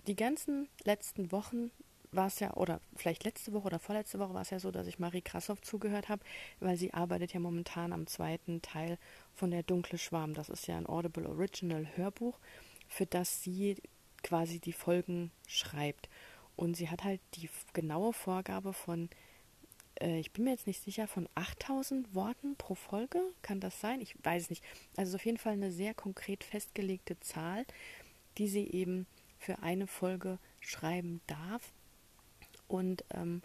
die 0.07 0.15
ganzen 0.15 0.67
letzten 0.83 1.31
Wochen 1.31 1.71
war 2.11 2.27
es 2.27 2.39
ja, 2.39 2.53
oder 2.55 2.81
vielleicht 2.95 3.23
letzte 3.23 3.53
Woche 3.53 3.67
oder 3.67 3.79
vorletzte 3.79 4.19
Woche 4.19 4.33
war 4.33 4.41
es 4.41 4.49
ja 4.49 4.59
so, 4.59 4.71
dass 4.71 4.87
ich 4.87 4.99
Marie 4.99 5.21
Krassoff 5.21 5.61
zugehört 5.61 6.09
habe, 6.09 6.23
weil 6.59 6.75
sie 6.75 6.93
arbeitet 6.93 7.33
ja 7.33 7.39
momentan 7.39 7.93
am 7.93 8.07
zweiten 8.07 8.61
Teil 8.61 8.97
von 9.33 9.51
Der 9.51 9.63
dunkle 9.63 9.97
Schwarm. 9.97 10.33
Das 10.33 10.49
ist 10.49 10.67
ja 10.67 10.77
ein 10.77 10.87
Audible 10.87 11.27
Original 11.27 11.87
Hörbuch, 11.95 12.37
für 12.87 13.05
das 13.05 13.43
sie 13.43 13.77
quasi 14.23 14.59
die 14.59 14.73
Folgen 14.73 15.31
schreibt. 15.47 16.09
Und 16.55 16.75
sie 16.75 16.89
hat 16.89 17.03
halt 17.03 17.21
die 17.35 17.49
genaue 17.73 18.13
Vorgabe 18.13 18.73
von 18.73 19.09
äh, 20.01 20.19
ich 20.19 20.31
bin 20.31 20.43
mir 20.45 20.51
jetzt 20.51 20.67
nicht 20.67 20.83
sicher, 20.83 21.07
von 21.07 21.29
8000 21.35 22.13
Worten 22.13 22.55
pro 22.55 22.75
Folge. 22.75 23.19
Kann 23.41 23.59
das 23.59 23.79
sein? 23.79 24.01
Ich 24.01 24.15
weiß 24.23 24.43
es 24.43 24.49
nicht. 24.49 24.63
Also 24.97 25.15
auf 25.15 25.25
jeden 25.25 25.37
Fall 25.37 25.53
eine 25.53 25.71
sehr 25.71 25.93
konkret 25.93 26.43
festgelegte 26.43 27.19
Zahl, 27.19 27.65
die 28.37 28.47
sie 28.47 28.69
eben 28.71 29.07
für 29.37 29.59
eine 29.59 29.87
Folge 29.87 30.39
schreiben 30.59 31.21
darf. 31.27 31.73
Und 32.71 33.03
ähm, 33.13 33.41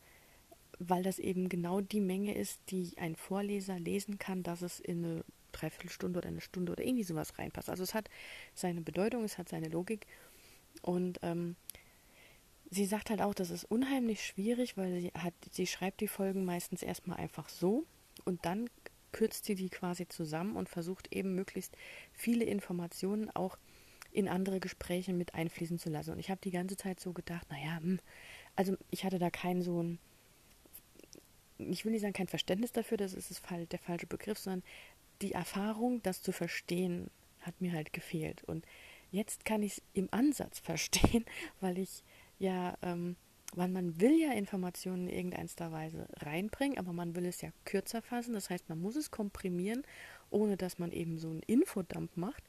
weil 0.79 1.03
das 1.03 1.19
eben 1.19 1.49
genau 1.49 1.81
die 1.81 2.01
Menge 2.01 2.35
ist, 2.35 2.61
die 2.69 2.93
ein 2.97 3.17
Vorleser 3.17 3.79
lesen 3.79 4.19
kann, 4.19 4.45
dass 4.45 4.63
es 4.63 4.79
in 4.79 5.05
eine 5.05 5.25
Dreiviertelstunde 5.51 6.19
oder 6.19 6.29
eine 6.29 6.41
Stunde 6.41 6.71
oder 6.73 6.85
irgendwie 6.85 7.03
sowas 7.03 7.37
reinpasst. 7.37 7.69
Also 7.69 7.83
es 7.83 7.93
hat 7.93 8.09
seine 8.55 8.83
Bedeutung, 8.83 9.25
es 9.25 9.37
hat 9.37 9.49
seine 9.49 9.69
Logik. 9.69 10.07
Und 10.83 11.19
ähm, 11.23 11.57
sie 12.71 12.85
sagt 12.85 13.11
halt 13.11 13.21
auch, 13.21 13.35
das 13.35 13.51
ist 13.51 13.65
unheimlich 13.65 14.25
schwierig, 14.25 14.77
weil 14.77 15.01
sie 15.01 15.09
hat, 15.09 15.35
sie 15.51 15.67
schreibt 15.67 16.01
die 16.01 16.09
Folgen 16.09 16.45
meistens 16.45 16.83
erstmal 16.83 17.19
einfach 17.19 17.49
so 17.49 17.85
und 18.25 18.45
dann 18.45 18.71
kürzt 19.11 19.47
sie 19.47 19.57
die 19.57 19.71
quasi 19.71 20.07
zusammen 20.07 20.55
und 20.55 20.69
versucht 20.69 21.13
eben 21.13 21.35
möglichst 21.35 21.77
viele 22.13 22.45
Informationen 22.45 23.31
auch 23.31 23.59
in 24.13 24.29
andere 24.29 24.61
Gespräche 24.61 25.13
mit 25.13 25.35
einfließen 25.35 25.79
zu 25.79 25.91
lassen. 25.91 26.13
Und 26.13 26.19
ich 26.19 26.31
habe 26.31 26.41
die 26.43 26.51
ganze 26.51 26.77
Zeit 26.77 27.01
so 27.01 27.13
gedacht, 27.13 27.51
naja, 27.51 27.79
hm, 27.81 27.99
also 28.57 28.77
ich 28.91 29.05
hatte 29.05 29.19
da 29.19 29.31
kein 29.31 29.63
so 29.63 29.83
ein, 29.83 29.99
ich 31.59 31.85
will 31.85 31.93
nicht 31.93 32.03
sagen 32.03 32.13
kein 32.13 32.29
Verständnis 32.29 32.73
dafür, 32.73 32.97
das 32.97 33.15
ist 33.15 33.43
der 33.51 33.79
falsche 33.79 34.07
Begriff, 34.07 34.39
sondern 34.39 34.63
die 35.23 35.33
Erfahrung, 35.33 36.03
das 36.03 36.23
zu 36.23 36.33
verstehen, 36.33 37.11
hat 37.41 37.61
mir 37.61 37.73
halt 37.73 37.93
gefehlt. 37.93 38.43
Und 38.45 38.67
jetzt 39.11 39.45
kann 39.45 39.63
ich 39.63 39.79
es 39.79 39.83
im 39.95 40.09
Ansatz 40.11 40.59
verstehen, 40.61 41.25
weil 41.61 41.79
ich 41.79 42.03
ja, 42.39 42.77
ähm, 42.83 43.17
weil 43.55 43.69
man 43.69 44.01
will 44.01 44.21
ja 44.21 44.33
Informationen 44.33 45.09
in 45.09 45.17
irgendeiner 45.17 45.73
Weise 45.73 46.07
reinbringen, 46.17 46.79
aber 46.79 46.93
man 46.93 47.15
will 47.15 47.25
es 47.25 47.41
ja 47.41 47.51
kürzer 47.65 48.03
fassen. 48.03 48.35
Das 48.35 48.51
heißt, 48.51 48.69
man 48.69 48.81
muss 48.81 48.97
es 48.97 49.11
komprimieren, 49.11 49.85
ohne 50.31 50.57
dass 50.57 50.79
man 50.79 50.93
eben 50.93 51.19
so 51.19 51.29
einen 51.29 51.43
Infodump 51.47 52.17
macht. 52.17 52.43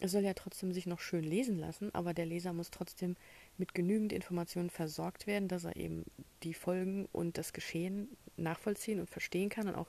Es 0.00 0.12
soll 0.12 0.24
ja 0.24 0.34
trotzdem 0.34 0.72
sich 0.72 0.86
noch 0.86 1.00
schön 1.00 1.24
lesen 1.24 1.58
lassen, 1.58 1.94
aber 1.94 2.12
der 2.12 2.26
Leser 2.26 2.52
muss 2.52 2.70
trotzdem 2.70 3.16
mit 3.58 3.74
genügend 3.74 4.12
Informationen 4.12 4.70
versorgt 4.70 5.26
werden, 5.26 5.48
dass 5.48 5.64
er 5.64 5.76
eben 5.76 6.04
die 6.42 6.54
Folgen 6.54 7.08
und 7.12 7.38
das 7.38 7.52
Geschehen 7.52 8.08
nachvollziehen 8.36 9.00
und 9.00 9.10
verstehen 9.10 9.48
kann 9.48 9.68
und 9.68 9.74
auch 9.74 9.88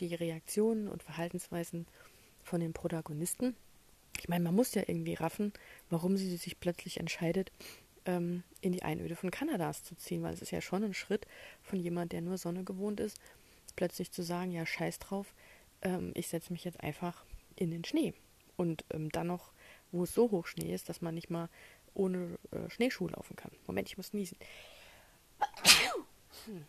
die 0.00 0.14
Reaktionen 0.14 0.88
und 0.88 1.02
Verhaltensweisen 1.02 1.86
von 2.42 2.60
den 2.60 2.72
Protagonisten. 2.72 3.56
Ich 4.20 4.28
meine, 4.28 4.44
man 4.44 4.54
muss 4.54 4.74
ja 4.74 4.82
irgendwie 4.86 5.14
raffen, 5.14 5.52
warum 5.90 6.16
sie 6.16 6.36
sich 6.36 6.60
plötzlich 6.60 6.98
entscheidet, 6.98 7.52
ähm, 8.04 8.42
in 8.60 8.72
die 8.72 8.82
Einöde 8.82 9.16
von 9.16 9.30
Kanadas 9.30 9.84
zu 9.84 9.94
ziehen, 9.96 10.22
weil 10.22 10.34
es 10.34 10.42
ist 10.42 10.50
ja 10.50 10.60
schon 10.60 10.84
ein 10.84 10.94
Schritt 10.94 11.26
von 11.62 11.78
jemand, 11.78 12.12
der 12.12 12.20
nur 12.20 12.38
Sonne 12.38 12.64
gewohnt 12.64 13.00
ist, 13.00 13.20
plötzlich 13.76 14.10
zu 14.10 14.22
sagen, 14.22 14.50
ja, 14.50 14.66
scheiß 14.66 14.98
drauf, 14.98 15.34
ähm, 15.82 16.12
ich 16.14 16.28
setze 16.28 16.52
mich 16.52 16.64
jetzt 16.64 16.80
einfach 16.80 17.24
in 17.54 17.70
den 17.70 17.84
Schnee. 17.84 18.14
Und 18.56 18.84
ähm, 18.90 19.10
dann 19.10 19.28
noch, 19.28 19.52
wo 19.92 20.02
es 20.02 20.14
so 20.14 20.30
hoch 20.30 20.46
Schnee 20.46 20.74
ist, 20.74 20.88
dass 20.88 21.00
man 21.00 21.14
nicht 21.14 21.30
mal 21.30 21.48
ohne 21.98 22.38
äh, 22.50 22.70
Schneeschuh 22.70 23.08
laufen 23.08 23.36
kann. 23.36 23.50
Moment, 23.66 23.88
ich 23.88 23.96
muss 23.96 24.12
niesen. 24.12 24.38
Hm. 26.46 26.64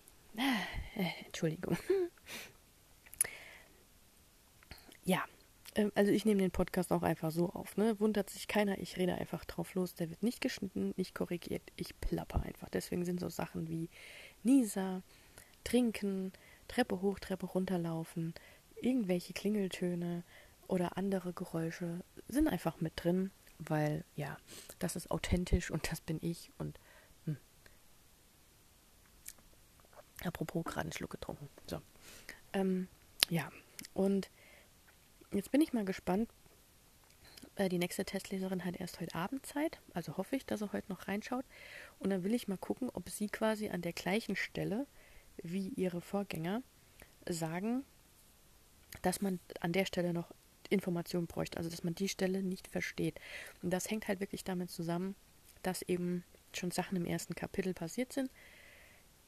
Äh, 0.96 1.26
Entschuldigung. 1.26 1.78
Ja, 5.04 5.24
ähm, 5.76 5.92
also 5.96 6.12
ich 6.12 6.26
nehme 6.26 6.42
den 6.42 6.52
Podcast 6.52 6.92
auch 6.92 7.02
einfach 7.02 7.32
so 7.32 7.50
auf, 7.50 7.78
ne? 7.78 8.00
Wundert 8.00 8.30
sich 8.30 8.48
keiner, 8.48 8.78
ich 8.80 8.98
rede 8.98 9.16
einfach 9.16 9.46
drauf 9.46 9.74
los, 9.74 9.96
der 9.96 10.10
wird 10.10 10.22
nicht 10.22 10.42
geschnitten, 10.42 10.94
nicht 10.98 11.16
korrigiert, 11.16 11.64
ich 11.78 12.00
plapper 12.00 12.44
einfach. 12.44 12.70
Deswegen 12.70 13.06
sind 13.06 13.20
so 13.20 13.30
Sachen 13.30 13.68
wie 13.68 13.90
Nisa, 14.44 15.02
Trinken, 15.64 16.32
Treppe 16.68 17.02
hoch, 17.02 17.20
Treppe 17.20 17.48
runterlaufen, 17.48 18.34
irgendwelche 18.82 19.34
Klingeltöne 19.34 20.24
oder 20.68 20.98
andere 20.98 21.34
Geräusche 21.34 22.04
sind 22.28 22.48
einfach 22.48 22.80
mit 22.80 22.94
drin, 22.96 23.32
weil 23.60 24.04
ja, 24.16 24.38
das 24.80 24.96
ist 24.96 25.12
authentisch 25.12 25.70
und 25.70 25.92
das 25.92 26.02
bin 26.02 26.18
ich 26.22 26.52
und 26.58 26.80
hm. 27.26 27.38
apropos 30.24 30.64
gerade 30.66 30.82
einen 30.82 30.92
Schluck 30.92 31.12
getrunken. 31.12 31.50
So. 31.68 31.82
Ähm, 32.54 32.88
ja, 33.30 33.52
und 33.94 34.30
Jetzt 35.32 35.52
bin 35.52 35.62
ich 35.62 35.74
mal 35.74 35.86
gespannt. 35.86 36.30
Äh, 37.56 37.70
die 37.70 37.78
nächste 37.78 38.04
Testleserin 38.04 38.66
hat 38.66 38.76
erst 38.76 39.00
heute 39.00 39.14
Abend 39.14 39.46
Zeit, 39.46 39.80
also 39.94 40.18
hoffe 40.18 40.36
ich, 40.36 40.46
dass 40.46 40.62
er 40.62 40.74
heute 40.74 40.90
noch 40.90 41.08
reinschaut. 41.08 41.46
Und 42.00 42.10
dann 42.10 42.24
will 42.24 42.34
ich 42.34 42.48
mal 42.48 42.58
gucken, 42.58 42.90
ob 42.92 43.10
sie 43.10 43.28
quasi 43.28 43.70
an 43.70 43.82
der 43.82 43.94
gleichen 43.94 44.36
Stelle 44.36 44.88
wie 45.44 45.70
ihre 45.70 46.02
Vorgänger 46.02 46.64
sagen, 47.28 47.84
dass 49.04 49.22
man 49.22 49.40
an 49.60 49.72
der 49.72 49.86
Stelle 49.86 50.14
noch 50.14 50.34
Informationen 50.70 51.28
bräuchte, 51.28 51.58
also 51.58 51.70
dass 51.70 51.84
man 51.84 51.96
die 51.96 52.10
Stelle 52.10 52.44
nicht 52.44 52.68
versteht. 52.68 53.20
Und 53.62 53.72
das 53.72 53.90
hängt 53.90 54.08
halt 54.08 54.20
wirklich 54.20 54.44
damit 54.44 54.70
zusammen, 54.70 55.16
dass 55.64 55.82
eben 55.84 56.24
schon 56.54 56.72
Sachen 56.72 56.98
im 56.98 57.06
ersten 57.06 57.36
Kapitel 57.36 57.74
passiert 57.74 58.14
sind, 58.14 58.30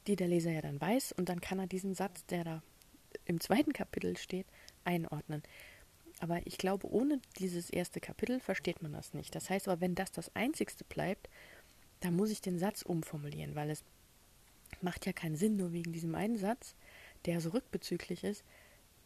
die 0.07 0.15
der 0.15 0.27
Leser 0.27 0.51
ja 0.51 0.61
dann 0.61 0.81
weiß, 0.81 1.11
und 1.11 1.29
dann 1.29 1.41
kann 1.41 1.59
er 1.59 1.67
diesen 1.67 1.93
Satz, 1.93 2.25
der 2.25 2.43
da 2.43 2.63
im 3.25 3.39
zweiten 3.39 3.73
Kapitel 3.73 4.17
steht, 4.17 4.47
einordnen. 4.83 5.43
Aber 6.19 6.45
ich 6.45 6.57
glaube, 6.57 6.87
ohne 6.91 7.19
dieses 7.37 7.69
erste 7.69 7.99
Kapitel 7.99 8.39
versteht 8.39 8.81
man 8.81 8.93
das 8.93 9.13
nicht. 9.13 9.33
Das 9.35 9.49
heißt 9.49 9.67
aber, 9.67 9.81
wenn 9.81 9.95
das 9.95 10.11
das 10.11 10.35
Einzigste 10.35 10.83
bleibt, 10.83 11.29
dann 11.99 12.15
muss 12.15 12.31
ich 12.31 12.41
den 12.41 12.59
Satz 12.59 12.81
umformulieren, 12.81 13.55
weil 13.55 13.69
es 13.69 13.83
macht 14.81 15.05
ja 15.05 15.13
keinen 15.13 15.35
Sinn, 15.35 15.57
nur 15.57 15.73
wegen 15.73 15.93
diesem 15.93 16.15
einen 16.15 16.37
Satz, 16.37 16.75
der 17.25 17.41
so 17.41 17.49
rückbezüglich 17.49 18.23
ist, 18.23 18.43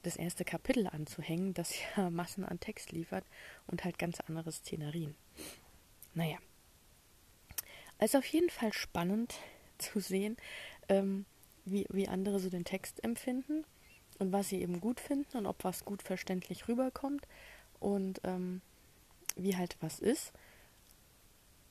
das 0.06 0.16
erste 0.16 0.46
Kapitel 0.46 0.88
anzuhängen, 0.88 1.54
das 1.54 1.74
ja 1.98 2.10
Massen 2.10 2.46
an 2.46 2.60
Text 2.60 2.92
liefert 2.92 3.26
und 3.68 3.84
halt 3.84 3.98
ganz 3.98 4.20
andere 4.22 4.52
Szenerien. 4.52 5.16
Naja. 6.14 6.38
Also 7.98 8.18
auf 8.18 8.26
jeden 8.26 8.50
Fall 8.50 8.74
spannend 8.74 9.36
zu 9.78 10.00
sehen, 10.00 10.38
ähm, 10.90 11.26
wie, 11.66 11.86
wie 11.90 12.08
andere 12.08 12.40
so 12.40 12.50
den 12.50 12.66
Text 12.66 13.04
empfinden 13.04 13.66
und 14.20 14.32
was 14.32 14.50
sie 14.50 14.62
eben 14.62 14.80
gut 14.80 15.00
finden 15.00 15.38
und 15.38 15.46
ob 15.46 15.64
was 15.64 15.84
gut 15.84 16.02
verständlich 16.02 16.68
rüberkommt 16.68 17.28
und 17.80 18.22
ähm, 18.24 18.62
wie 19.36 19.58
halt 19.58 19.76
was 19.82 20.00
ist. 20.00 20.32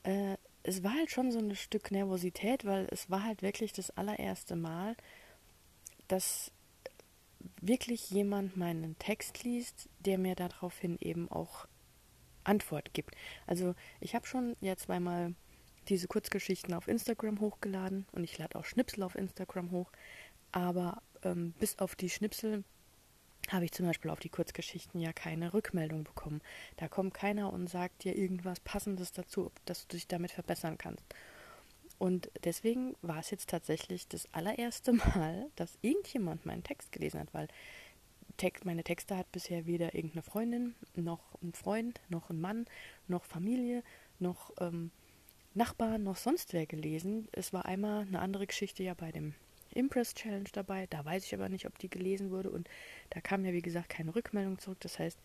Äh, 0.03 0.37
es 0.63 0.83
war 0.83 0.95
halt 0.95 1.11
schon 1.11 1.31
so 1.31 1.39
ein 1.39 1.55
Stück 1.57 1.91
Nervosität, 1.91 2.65
weil 2.65 2.87
es 2.91 3.11
war 3.11 3.23
halt 3.23 3.43
wirklich 3.43 3.73
das 3.73 3.91
allererste 3.91 4.57
Mal, 4.57 4.97
dass 6.09 6.51
wirklich 7.61 8.11
jemand 8.11 8.57
meinen 8.57 8.99
Text 8.99 9.45
liest, 9.45 9.89
der 10.01 10.19
mir 10.19 10.35
daraufhin 10.35 10.99
eben 11.01 11.31
auch 11.31 11.67
Antwort 12.45 12.93
gibt. 12.93 13.15
Also 13.47 13.75
ich 14.01 14.15
habe 14.15 14.27
schon 14.27 14.57
ja 14.61 14.77
zweimal 14.77 15.35
diese 15.89 16.09
Kurzgeschichten 16.09 16.75
auf 16.75 16.89
Instagram 16.89 17.41
hochgeladen 17.41 18.07
und 18.13 18.25
ich 18.25 18.39
lade 18.39 18.59
auch 18.59 18.65
Schnipsel 18.65 19.03
auf 19.03 19.15
Instagram 19.15 19.71
hoch, 19.71 19.91
aber 20.53 21.03
ähm, 21.23 21.53
bis 21.59 21.79
auf 21.79 21.95
die 21.97 22.11
Schnipsel 22.11 22.65
habe 23.51 23.67
ich 23.67 23.73
zum 23.73 23.87
Beispiel 23.87 24.11
auf 24.11 24.21
die 24.21 24.31
Kurzgeschichten 24.31 25.01
ja 25.01 25.13
keine 25.13 25.53
Rückmeldung 25.53 26.05
bekommen. 26.05 26.41
Da 26.77 26.89
kommt 26.89 27.13
keiner 27.13 27.53
und 27.53 27.69
sagt 27.69 28.05
dir 28.05 28.17
irgendwas 28.17 28.61
Passendes 28.61 29.13
dazu, 29.13 29.53
dass 29.67 29.87
du 29.87 29.97
dich 29.97 30.09
damit 30.09 30.31
verbessern 30.31 30.79
kannst. 30.79 31.05
Und 31.99 32.31
deswegen 32.43 32.95
war 33.03 33.19
es 33.19 33.31
jetzt 33.31 33.49
tatsächlich 33.51 34.09
das 34.09 34.29
allererste 34.33 34.93
Mal, 34.93 35.51
dass 35.57 35.79
irgendjemand 35.83 36.45
meinen 36.47 36.65
Text 36.65 36.93
gelesen 36.93 37.21
hat, 37.21 37.33
weil 37.33 37.49
Text, 38.37 38.65
meine 38.65 38.83
Texte 38.83 39.17
hat 39.17 39.31
bisher 39.31 39.67
weder 39.67 39.95
irgendeine 39.95 40.23
Freundin, 40.23 40.75
noch 40.97 41.21
ein 41.41 41.53
Freund, 41.53 42.01
noch 42.09 42.31
ein 42.31 42.41
Mann, 42.41 42.67
noch 43.07 43.25
Familie, 43.25 43.83
noch 44.19 44.51
ähm, 44.59 44.91
Nachbarn, 45.55 46.03
noch 46.03 46.17
sonst 46.17 46.53
wer 46.53 46.67
gelesen. 46.67 47.29
Es 47.33 47.53
war 47.53 47.65
einmal 47.65 48.03
eine 48.03 48.19
andere 48.19 48.47
Geschichte 48.47 48.83
ja 48.83 48.95
bei 48.95 49.13
dem 49.13 49.35
Impress 49.73 50.15
Challenge 50.15 50.49
dabei. 50.53 50.87
Da 50.89 51.05
weiß 51.05 51.25
ich 51.25 51.35
aber 51.35 51.49
nicht, 51.49 51.67
ob 51.67 51.79
die 51.79 51.89
gelesen 51.89 52.31
wurde. 52.31 52.51
Und 52.51 52.69
da 53.11 53.21
kam 53.21 53.45
ja, 53.45 53.53
wie 53.53 53.63
gesagt, 53.63 53.89
keine 53.89 54.15
Rückmeldung 54.15 54.59
zurück. 54.59 54.79
Das 54.81 54.99
heißt, 54.99 55.19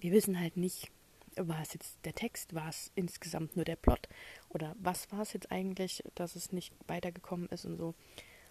wir 0.00 0.12
wissen 0.12 0.38
halt 0.38 0.56
nicht, 0.56 0.90
war 1.36 1.60
es 1.62 1.72
jetzt 1.72 1.98
der 2.04 2.14
Text, 2.14 2.54
war 2.54 2.68
es 2.68 2.90
insgesamt 2.94 3.56
nur 3.56 3.64
der 3.64 3.76
Plot 3.76 4.08
oder 4.48 4.74
was 4.78 5.10
war 5.12 5.20
es 5.20 5.32
jetzt 5.32 5.50
eigentlich, 5.50 6.02
dass 6.14 6.36
es 6.36 6.52
nicht 6.52 6.72
weitergekommen 6.86 7.48
ist 7.48 7.64
und 7.64 7.76
so. 7.76 7.94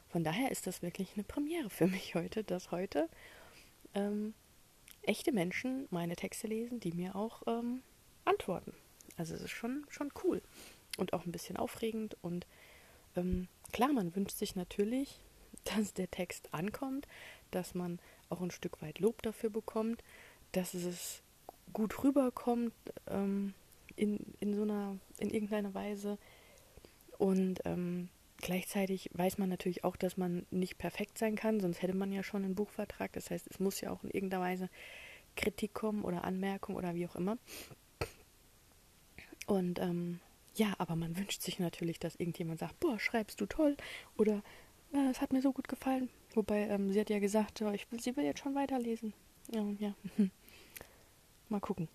Von 0.07 0.23
daher 0.23 0.51
ist 0.51 0.65
das 0.65 0.81
wirklich 0.81 1.13
eine 1.13 1.23
Premiere 1.23 1.69
für 1.69 1.87
mich 1.87 2.15
heute, 2.15 2.43
dass 2.43 2.71
heute 2.71 3.09
ähm, 3.93 4.33
echte 5.03 5.31
Menschen 5.31 5.87
meine 5.91 6.15
Texte 6.15 6.47
lesen, 6.47 6.79
die 6.79 6.93
mir 6.93 7.15
auch 7.15 7.43
ähm, 7.47 7.83
antworten. 8.25 8.73
Also 9.17 9.35
es 9.35 9.41
ist 9.41 9.51
schon, 9.51 9.85
schon 9.89 10.11
cool 10.23 10.41
und 10.97 11.13
auch 11.13 11.25
ein 11.25 11.31
bisschen 11.31 11.57
aufregend 11.57 12.17
und 12.21 12.47
ähm, 13.15 13.47
Klar, 13.71 13.93
man 13.93 14.15
wünscht 14.15 14.37
sich 14.37 14.55
natürlich, 14.55 15.19
dass 15.63 15.93
der 15.93 16.09
Text 16.09 16.53
ankommt, 16.53 17.07
dass 17.51 17.73
man 17.73 17.99
auch 18.29 18.41
ein 18.41 18.51
Stück 18.51 18.81
weit 18.81 18.99
Lob 18.99 19.21
dafür 19.21 19.49
bekommt, 19.49 20.03
dass 20.51 20.73
es 20.73 21.21
gut 21.73 22.03
rüberkommt 22.03 22.73
ähm, 23.07 23.53
in, 23.95 24.19
in 24.39 24.55
so 24.55 24.63
einer, 24.63 24.97
in 25.17 25.29
irgendeiner 25.29 25.73
Weise. 25.73 26.17
Und 27.17 27.59
ähm, 27.65 28.09
gleichzeitig 28.37 29.09
weiß 29.13 29.37
man 29.37 29.49
natürlich 29.49 29.83
auch, 29.83 29.95
dass 29.95 30.17
man 30.17 30.45
nicht 30.51 30.77
perfekt 30.77 31.17
sein 31.17 31.35
kann, 31.35 31.59
sonst 31.59 31.81
hätte 31.81 31.95
man 31.95 32.11
ja 32.11 32.23
schon 32.23 32.45
einen 32.45 32.55
Buchvertrag. 32.55 33.11
Das 33.13 33.29
heißt, 33.29 33.47
es 33.49 33.59
muss 33.59 33.81
ja 33.81 33.91
auch 33.91 34.03
in 34.03 34.11
irgendeiner 34.11 34.43
Weise 34.43 34.69
Kritik 35.35 35.73
kommen 35.73 36.03
oder 36.03 36.23
Anmerkung 36.23 36.75
oder 36.75 36.95
wie 36.95 37.07
auch 37.07 37.15
immer. 37.15 37.37
Und 39.47 39.79
ähm, 39.79 40.19
ja, 40.55 40.73
aber 40.77 40.95
man 40.95 41.17
wünscht 41.17 41.41
sich 41.41 41.59
natürlich, 41.59 41.99
dass 41.99 42.15
irgendjemand 42.15 42.59
sagt, 42.59 42.79
boah, 42.79 42.99
schreibst 42.99 43.41
du 43.41 43.45
toll 43.45 43.77
oder 44.17 44.43
äh, 44.93 45.09
es 45.09 45.21
hat 45.21 45.33
mir 45.33 45.41
so 45.41 45.51
gut 45.51 45.67
gefallen. 45.67 46.09
Wobei 46.33 46.67
ähm, 46.67 46.91
sie 46.91 46.99
hat 46.99 47.09
ja 47.09 47.19
gesagt, 47.19 47.61
ich 47.73 47.91
will, 47.91 47.99
sie 47.99 48.15
will 48.15 48.25
jetzt 48.25 48.39
schon 48.39 48.55
weiterlesen. 48.55 49.13
Ja, 49.51 49.63
ja. 49.79 49.93
Mal 51.49 51.59
gucken, 51.59 51.87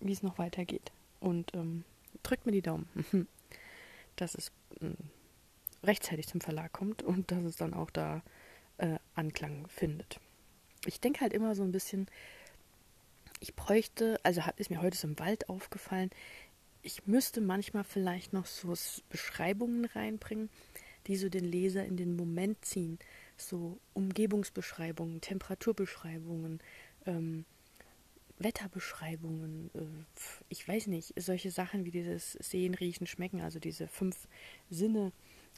wie 0.00 0.12
es 0.12 0.22
noch 0.22 0.38
weitergeht. 0.38 0.92
Und 1.20 1.54
ähm, 1.54 1.84
drückt 2.22 2.46
mir 2.46 2.52
die 2.52 2.62
Daumen, 2.62 2.88
dass 4.16 4.34
es 4.34 4.52
äh, 4.80 4.90
rechtzeitig 5.86 6.26
zum 6.26 6.40
Verlag 6.40 6.72
kommt 6.72 7.02
und 7.02 7.30
dass 7.30 7.44
es 7.44 7.56
dann 7.56 7.74
auch 7.74 7.90
da 7.90 8.22
äh, 8.78 8.98
Anklang 9.14 9.66
findet. 9.68 10.20
Ich 10.84 11.00
denke 11.00 11.20
halt 11.20 11.32
immer 11.32 11.54
so 11.54 11.62
ein 11.62 11.72
bisschen, 11.72 12.06
ich 13.40 13.54
bräuchte, 13.54 14.18
also 14.22 14.42
hat, 14.42 14.58
ist 14.58 14.70
mir 14.70 14.82
heute 14.82 14.96
so 14.96 15.08
im 15.08 15.18
Wald 15.18 15.48
aufgefallen, 15.48 16.10
ich 16.82 17.06
müsste 17.06 17.40
manchmal 17.40 17.82
vielleicht 17.82 18.32
noch 18.32 18.46
so 18.46 18.74
Beschreibungen 19.08 19.86
reinbringen, 19.86 20.50
die 21.06 21.16
so 21.16 21.28
den 21.28 21.44
Leser 21.44 21.84
in 21.84 21.96
den 21.96 22.14
Moment 22.14 22.64
ziehen. 22.64 22.98
So 23.36 23.80
Umgebungsbeschreibungen, 23.92 25.20
Temperaturbeschreibungen, 25.20 26.60
ähm, 27.04 27.44
Wetterbeschreibungen, 28.38 29.70
äh, 29.74 29.80
ich 30.48 30.66
weiß 30.66 30.88
nicht, 30.88 31.14
solche 31.16 31.50
Sachen 31.50 31.84
wie 31.84 31.90
dieses 31.90 32.32
Sehen, 32.32 32.74
Riechen, 32.74 33.06
Schmecken, 33.06 33.40
also 33.40 33.58
diese 33.58 33.88
fünf 33.88 34.28
Sinne 34.70 35.12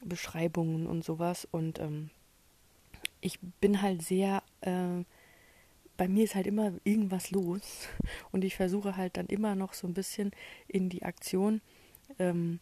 Beschreibungen 0.04 0.87
und 0.87 1.04
sowas. 1.04 1.47
Und 1.50 1.80
ähm, 1.80 2.11
ich 3.20 3.38
bin 3.61 3.82
halt 3.82 4.02
sehr 4.02 4.42
äh, 4.61 5.04
bei 5.99 6.08
mir 6.08 6.25
ist 6.25 6.37
halt 6.37 6.47
immer 6.47 6.73
irgendwas 6.85 7.30
los 7.32 7.88
und 8.32 8.44
ich 8.44 8.56
versuche 8.56 8.97
halt 8.97 9.18
dann 9.18 9.26
immer 9.26 9.54
noch 9.54 9.75
so 9.75 9.87
ein 9.87 9.94
bisschen 9.94 10.30
in 10.66 10.88
die 10.88 11.02
Aktion 11.02 11.61
ähm, 12.18 12.61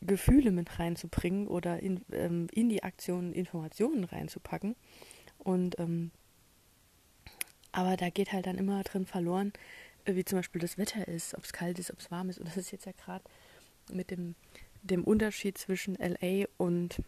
Gefühle 0.00 0.50
mit 0.50 0.78
reinzubringen 0.78 1.46
oder 1.46 1.80
in, 1.80 2.00
ähm, 2.12 2.48
in 2.52 2.68
die 2.68 2.82
Aktion 2.82 3.32
Informationen 3.32 4.04
reinzupacken. 4.04 4.74
Und 5.38 5.78
ähm, 5.78 6.10
aber 7.72 7.96
da 7.96 8.10
geht 8.10 8.32
halt 8.32 8.46
dann 8.46 8.58
immer 8.58 8.82
drin 8.84 9.06
verloren, 9.06 9.52
äh, 10.04 10.14
wie 10.14 10.24
zum 10.24 10.38
Beispiel 10.38 10.60
das 10.60 10.78
Wetter 10.78 11.08
ist, 11.08 11.34
ob 11.34 11.44
es 11.44 11.52
kalt 11.52 11.78
ist, 11.78 11.90
ob 11.90 11.98
es 11.98 12.10
warm 12.10 12.28
ist. 12.28 12.38
Und 12.38 12.46
das 12.46 12.56
ist 12.56 12.70
jetzt 12.70 12.86
ja 12.86 12.92
gerade 12.92 13.24
mit 13.90 14.10
dem, 14.10 14.34
dem 14.82 15.04
Unterschied 15.04 15.58
zwischen 15.58 15.96
LA 15.96 16.46
und 16.58 17.02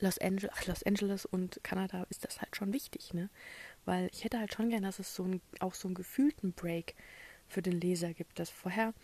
Los 0.00 0.18
Angeles, 0.18 0.50
ach, 0.54 0.66
Los 0.66 0.82
Angeles 0.82 1.26
und 1.26 1.60
Kanada 1.62 2.06
ist 2.10 2.24
das 2.24 2.40
halt 2.40 2.54
schon 2.54 2.72
wichtig, 2.72 3.12
ne? 3.12 3.28
weil 3.84 4.08
ich 4.12 4.24
hätte 4.24 4.38
halt 4.38 4.54
schon 4.54 4.70
gern, 4.70 4.82
dass 4.82 4.98
es 4.98 5.14
so 5.14 5.24
ein, 5.24 5.40
auch 5.58 5.74
so 5.74 5.88
einen 5.88 5.94
gefühlten 5.94 6.52
Break 6.52 6.94
für 7.48 7.62
den 7.62 7.80
Leser 7.80 8.14
gibt, 8.14 8.38
dass 8.38 8.50
vorher 8.50 8.94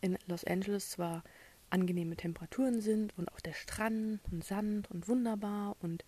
in 0.00 0.18
Los 0.26 0.44
Angeles 0.44 0.90
zwar 0.90 1.24
angenehme 1.70 2.16
Temperaturen 2.16 2.80
sind 2.80 3.16
und 3.16 3.32
auch 3.32 3.40
der 3.40 3.54
Strand 3.54 4.20
und 4.30 4.44
Sand 4.44 4.90
und 4.90 5.08
wunderbar 5.08 5.76
und 5.80 6.04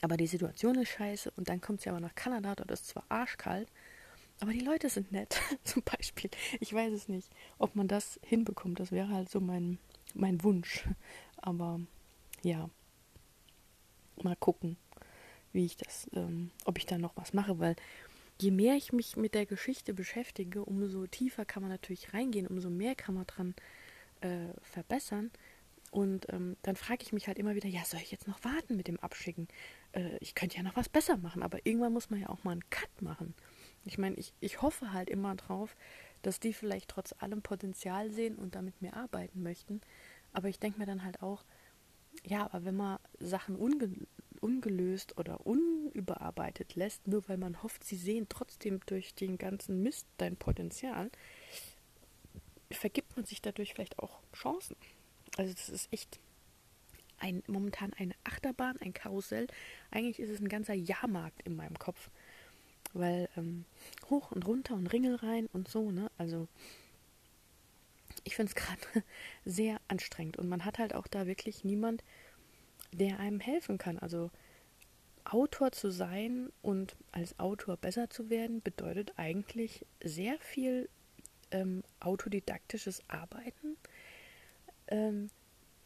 aber 0.00 0.16
die 0.16 0.26
Situation 0.26 0.76
ist 0.76 0.90
scheiße 0.90 1.32
und 1.36 1.48
dann 1.48 1.60
kommt 1.60 1.80
sie 1.80 1.90
aber 1.90 2.00
nach 2.00 2.14
Kanada, 2.14 2.54
dort 2.54 2.70
ist 2.70 2.88
zwar 2.88 3.04
arschkalt, 3.08 3.68
aber 4.40 4.52
die 4.52 4.60
Leute 4.60 4.88
sind 4.88 5.12
nett, 5.12 5.40
zum 5.64 5.82
Beispiel. 5.82 6.30
Ich 6.60 6.72
weiß 6.72 6.92
es 6.92 7.08
nicht, 7.08 7.28
ob 7.58 7.74
man 7.74 7.88
das 7.88 8.20
hinbekommt. 8.22 8.78
Das 8.78 8.92
wäre 8.92 9.08
halt 9.08 9.28
so 9.28 9.40
mein, 9.40 9.78
mein 10.14 10.42
Wunsch. 10.44 10.84
Aber 11.38 11.80
ja, 12.42 12.70
mal 14.22 14.36
gucken 14.36 14.76
wie 15.52 15.64
ich 15.64 15.76
das, 15.76 16.08
ähm, 16.14 16.50
ob 16.64 16.78
ich 16.78 16.86
da 16.86 16.98
noch 16.98 17.16
was 17.16 17.32
mache, 17.32 17.58
weil 17.58 17.76
je 18.40 18.50
mehr 18.50 18.76
ich 18.76 18.92
mich 18.92 19.16
mit 19.16 19.34
der 19.34 19.46
Geschichte 19.46 19.94
beschäftige, 19.94 20.64
umso 20.64 21.06
tiefer 21.06 21.44
kann 21.44 21.62
man 21.62 21.70
natürlich 21.72 22.14
reingehen, 22.14 22.46
umso 22.46 22.70
mehr 22.70 22.94
kann 22.94 23.14
man 23.14 23.26
dran 23.26 23.54
äh, 24.20 24.52
verbessern. 24.62 25.30
Und 25.90 26.30
ähm, 26.32 26.56
dann 26.62 26.76
frage 26.76 27.02
ich 27.02 27.12
mich 27.12 27.28
halt 27.28 27.38
immer 27.38 27.54
wieder, 27.54 27.68
ja, 27.68 27.84
soll 27.84 28.00
ich 28.00 28.10
jetzt 28.10 28.28
noch 28.28 28.44
warten 28.44 28.76
mit 28.76 28.88
dem 28.88 29.00
Abschicken? 29.00 29.48
Äh, 29.92 30.16
ich 30.20 30.34
könnte 30.34 30.56
ja 30.56 30.62
noch 30.62 30.76
was 30.76 30.88
besser 30.88 31.16
machen, 31.16 31.42
aber 31.42 31.64
irgendwann 31.64 31.92
muss 31.92 32.10
man 32.10 32.20
ja 32.20 32.28
auch 32.28 32.44
mal 32.44 32.52
einen 32.52 32.70
Cut 32.70 33.02
machen. 33.02 33.34
Ich 33.84 33.98
meine, 33.98 34.16
ich, 34.16 34.32
ich 34.40 34.62
hoffe 34.62 34.92
halt 34.92 35.08
immer 35.08 35.34
drauf, 35.36 35.76
dass 36.22 36.40
die 36.40 36.52
vielleicht 36.52 36.90
trotz 36.90 37.14
allem 37.18 37.42
Potenzial 37.42 38.10
sehen 38.10 38.36
und 38.36 38.54
damit 38.54 38.80
mir 38.82 38.94
arbeiten 38.94 39.42
möchten. 39.42 39.80
Aber 40.32 40.48
ich 40.48 40.58
denke 40.58 40.78
mir 40.78 40.86
dann 40.86 41.04
halt 41.04 41.22
auch, 41.22 41.44
ja, 42.24 42.44
aber 42.44 42.64
wenn 42.64 42.76
man 42.76 42.98
Sachen 43.18 43.56
unge 43.56 43.90
ungelöst 44.40 45.18
oder 45.18 45.44
unüberarbeitet 45.46 46.76
lässt, 46.76 47.08
nur 47.08 47.28
weil 47.28 47.38
man 47.38 47.60
hofft, 47.62 47.82
sie 47.82 47.96
sehen 47.96 48.26
trotzdem 48.28 48.78
durch 48.86 49.14
den 49.14 49.36
ganzen 49.36 49.82
Mist 49.82 50.06
dein 50.16 50.36
Potenzial, 50.36 51.10
vergibt 52.70 53.16
man 53.16 53.24
sich 53.24 53.42
dadurch 53.42 53.74
vielleicht 53.74 53.98
auch 53.98 54.20
Chancen. 54.32 54.76
Also 55.36 55.52
das 55.52 55.68
ist 55.68 55.92
echt 55.92 56.20
ein, 57.18 57.42
momentan 57.46 57.92
eine 57.94 58.14
Achterbahn, 58.24 58.78
ein 58.80 58.92
Karussell. 58.92 59.46
Eigentlich 59.90 60.20
ist 60.20 60.30
es 60.30 60.40
ein 60.40 60.48
ganzer 60.48 60.74
Jahrmarkt 60.74 61.42
in 61.42 61.56
meinem 61.56 61.78
Kopf. 61.78 62.10
Weil 62.94 63.28
ähm, 63.36 63.64
hoch 64.08 64.32
und 64.32 64.46
runter 64.46 64.74
und 64.74 64.86
Ringel 64.86 65.16
rein 65.16 65.46
und 65.52 65.68
so, 65.68 65.90
ne? 65.90 66.10
Also 66.16 66.48
ich 68.24 68.34
finde 68.36 68.50
es 68.50 68.54
gerade 68.54 69.04
sehr 69.44 69.80
anstrengend. 69.88 70.38
Und 70.38 70.48
man 70.48 70.64
hat 70.64 70.78
halt 70.78 70.94
auch 70.94 71.06
da 71.06 71.26
wirklich 71.26 71.64
niemand, 71.64 72.02
der 72.92 73.20
einem 73.20 73.40
helfen 73.40 73.78
kann. 73.78 73.98
Also 73.98 74.30
Autor 75.24 75.72
zu 75.72 75.90
sein 75.90 76.50
und 76.62 76.96
als 77.12 77.38
Autor 77.38 77.76
besser 77.76 78.08
zu 78.08 78.30
werden, 78.30 78.62
bedeutet 78.62 79.12
eigentlich 79.16 79.84
sehr 80.02 80.38
viel 80.38 80.88
ähm, 81.50 81.82
autodidaktisches 82.00 83.02
Arbeiten, 83.08 83.76
ähm, 84.88 85.28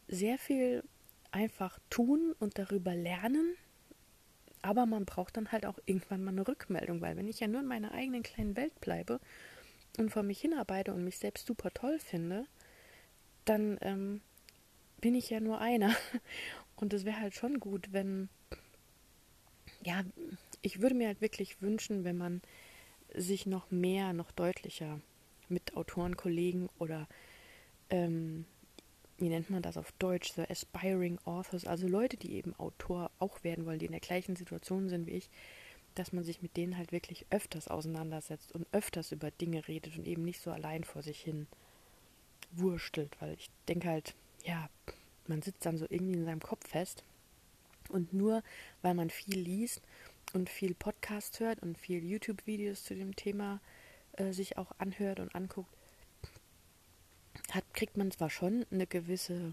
sehr 0.07 0.37
viel 0.37 0.83
einfach 1.33 1.79
tun 1.89 2.33
und 2.39 2.57
darüber 2.57 2.95
lernen. 2.95 3.55
Aber 4.61 4.85
man 4.85 5.05
braucht 5.05 5.35
dann 5.35 5.51
halt 5.51 5.65
auch 5.65 5.77
irgendwann 5.85 6.23
mal 6.23 6.31
eine 6.31 6.47
Rückmeldung, 6.47 7.01
weil 7.01 7.17
wenn 7.17 7.27
ich 7.27 7.41
ja 7.41 7.47
nur 7.47 7.61
in 7.61 7.67
meiner 7.67 7.91
eigenen 7.91 8.23
kleinen 8.23 8.55
Welt 8.55 8.79
bleibe 8.79 9.19
und 9.97 10.09
vor 10.09 10.23
mich 10.23 10.39
hinarbeite 10.39 10.93
und 10.93 11.03
mich 11.03 11.17
selbst 11.17 11.45
super 11.45 11.71
toll 11.71 11.99
finde, 11.99 12.45
dann 13.45 13.77
ähm, 13.81 14.21
bin 15.01 15.15
ich 15.15 15.29
ja 15.29 15.41
nur 15.41 15.59
einer. 15.59 15.93
Und 16.75 16.93
es 16.93 17.05
wäre 17.05 17.19
halt 17.19 17.35
schon 17.35 17.59
gut, 17.59 17.89
wenn, 17.91 18.29
ja, 19.83 20.03
ich 20.61 20.81
würde 20.81 20.95
mir 20.95 21.07
halt 21.07 21.21
wirklich 21.21 21.61
wünschen, 21.61 22.03
wenn 22.03 22.17
man 22.17 22.41
sich 23.13 23.45
noch 23.45 23.69
mehr, 23.69 24.11
noch 24.11 24.31
deutlicher 24.31 24.99
mit 25.49 25.77
Autorenkollegen 25.77 26.69
oder, 26.79 27.07
ähm, 27.89 28.45
wie 29.17 29.29
nennt 29.29 29.49
man 29.49 29.61
das 29.61 29.77
auf 29.77 29.91
Deutsch, 29.99 30.33
so 30.33 30.41
aspiring 30.43 31.19
authors, 31.25 31.65
also 31.65 31.87
Leute, 31.87 32.17
die 32.17 32.33
eben 32.33 32.55
Autor 32.55 33.11
auch 33.19 33.43
werden 33.43 33.65
wollen, 33.65 33.79
die 33.79 33.85
in 33.85 33.91
der 33.91 34.01
gleichen 34.01 34.35
Situation 34.35 34.89
sind 34.89 35.07
wie 35.07 35.11
ich, 35.11 35.29
dass 35.95 36.11
man 36.11 36.23
sich 36.23 36.41
mit 36.41 36.57
denen 36.57 36.77
halt 36.77 36.91
wirklich 36.91 37.25
öfters 37.29 37.67
auseinandersetzt 37.67 38.51
und 38.53 38.67
öfters 38.71 39.11
über 39.11 39.29
Dinge 39.31 39.67
redet 39.67 39.97
und 39.97 40.07
eben 40.07 40.23
nicht 40.23 40.41
so 40.41 40.51
allein 40.51 40.83
vor 40.83 41.03
sich 41.03 41.19
hin 41.21 41.47
wurstelt, 42.51 43.15
weil 43.19 43.33
ich 43.33 43.49
denke 43.67 43.89
halt, 43.89 44.15
ja, 44.43 44.69
man 45.27 45.41
sitzt 45.41 45.65
dann 45.65 45.77
so 45.77 45.85
irgendwie 45.89 46.13
in 46.13 46.25
seinem 46.25 46.41
Kopf 46.41 46.67
fest. 46.67 47.03
Und 47.89 48.13
nur 48.13 48.43
weil 48.81 48.93
man 48.93 49.09
viel 49.09 49.37
liest 49.37 49.81
und 50.33 50.49
viel 50.49 50.73
Podcast 50.73 51.39
hört 51.39 51.61
und 51.61 51.77
viel 51.77 52.03
YouTube-Videos 52.03 52.83
zu 52.83 52.95
dem 52.95 53.15
Thema 53.15 53.59
äh, 54.13 54.31
sich 54.31 54.57
auch 54.57 54.71
anhört 54.77 55.19
und 55.19 55.35
anguckt, 55.35 55.69
kriegt 57.73 57.97
man 57.97 58.11
zwar 58.11 58.29
schon 58.29 58.65
eine 58.71 58.87
gewisse 58.87 59.51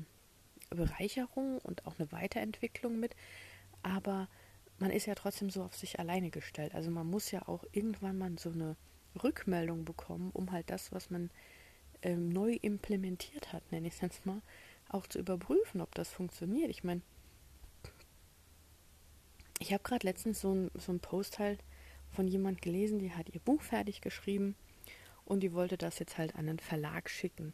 Bereicherung 0.71 1.59
und 1.59 1.87
auch 1.87 1.99
eine 1.99 2.13
Weiterentwicklung 2.13 3.01
mit, 3.01 3.17
aber 3.83 4.29
man 4.79 4.91
ist 4.91 5.07
ja 5.07 5.15
trotzdem 5.15 5.51
so 5.51 5.63
auf 5.63 5.77
sich 5.77 5.99
alleine 5.99 6.31
gestellt. 6.31 6.75
Also 6.75 6.91
man 6.91 7.07
muss 7.07 7.31
ja 7.31 7.47
auch 7.49 7.65
irgendwann 7.73 8.19
mal 8.19 8.39
so 8.39 8.51
eine 8.51 8.77
Rückmeldung 9.23 9.85
bekommen, 9.85 10.31
um 10.33 10.53
halt 10.53 10.71
das, 10.71 10.93
was 10.93 11.11
man 11.11 11.31
ähm, 12.03 12.31
neu 12.31 12.59
implementiert 12.63 13.53
hat, 13.53 13.71
nenne 13.73 13.89
ich 13.89 13.95
es 13.95 14.01
jetzt 14.01 14.25
mal, 14.27 14.41
auch 14.89 15.07
zu 15.07 15.19
überprüfen, 15.19 15.81
ob 15.81 15.95
das 15.95 16.09
funktioniert. 16.09 16.71
Ich 16.71 16.85
meine, 16.85 17.03
ich 19.59 19.73
habe 19.73 19.83
gerade 19.83 20.07
letztens 20.07 20.41
so 20.41 20.55
ein, 20.55 20.71
so 20.75 20.97
Post 20.99 21.39
halt 21.39 21.63
von 22.11 22.27
jemand 22.27 22.63
gelesen, 22.63 22.99
die 22.99 23.13
hat 23.13 23.29
ihr 23.29 23.41
Buch 23.41 23.63
fertig 23.63 24.01
geschrieben 24.01 24.57
und 25.25 25.41
die 25.41 25.53
wollte 25.53 25.77
das 25.77 25.99
jetzt 25.99 26.19
halt 26.19 26.35
an 26.35 26.49
einen 26.49 26.59
Verlag 26.59 27.11
schicken. 27.11 27.53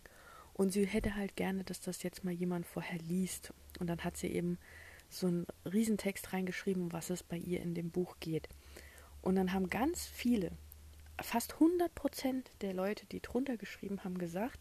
Und 0.57 0.71
sie 0.73 0.87
hätte 0.87 1.17
halt 1.17 1.37
gerne, 1.37 1.65
dass 1.65 1.81
das 1.81 2.03
jetzt 2.03 2.25
mal 2.25 2.33
jemand 2.33 2.65
vorher 2.65 2.99
liest. 2.99 3.53
Und 3.79 3.89
dann 3.89 4.03
hat 4.05 4.17
sie 4.17 4.29
eben 4.29 4.59
so 5.11 5.27
einen 5.27 5.47
Riesentext 5.71 6.33
reingeschrieben, 6.33 6.93
was 6.93 7.11
es 7.11 7.23
bei 7.23 7.37
ihr 7.37 7.61
in 7.61 7.75
dem 7.75 7.91
Buch 7.91 8.17
geht. 8.21 8.49
Und 9.21 9.37
dann 9.37 9.53
haben 9.53 9.69
ganz 9.69 10.07
viele, 10.07 10.53
fast 11.21 11.55
100 11.55 11.95
Prozent 11.95 12.51
der 12.63 12.73
Leute, 12.73 13.05
die 13.05 13.21
drunter 13.21 13.59
geschrieben 13.59 14.03
haben, 14.03 14.17
gesagt, 14.17 14.61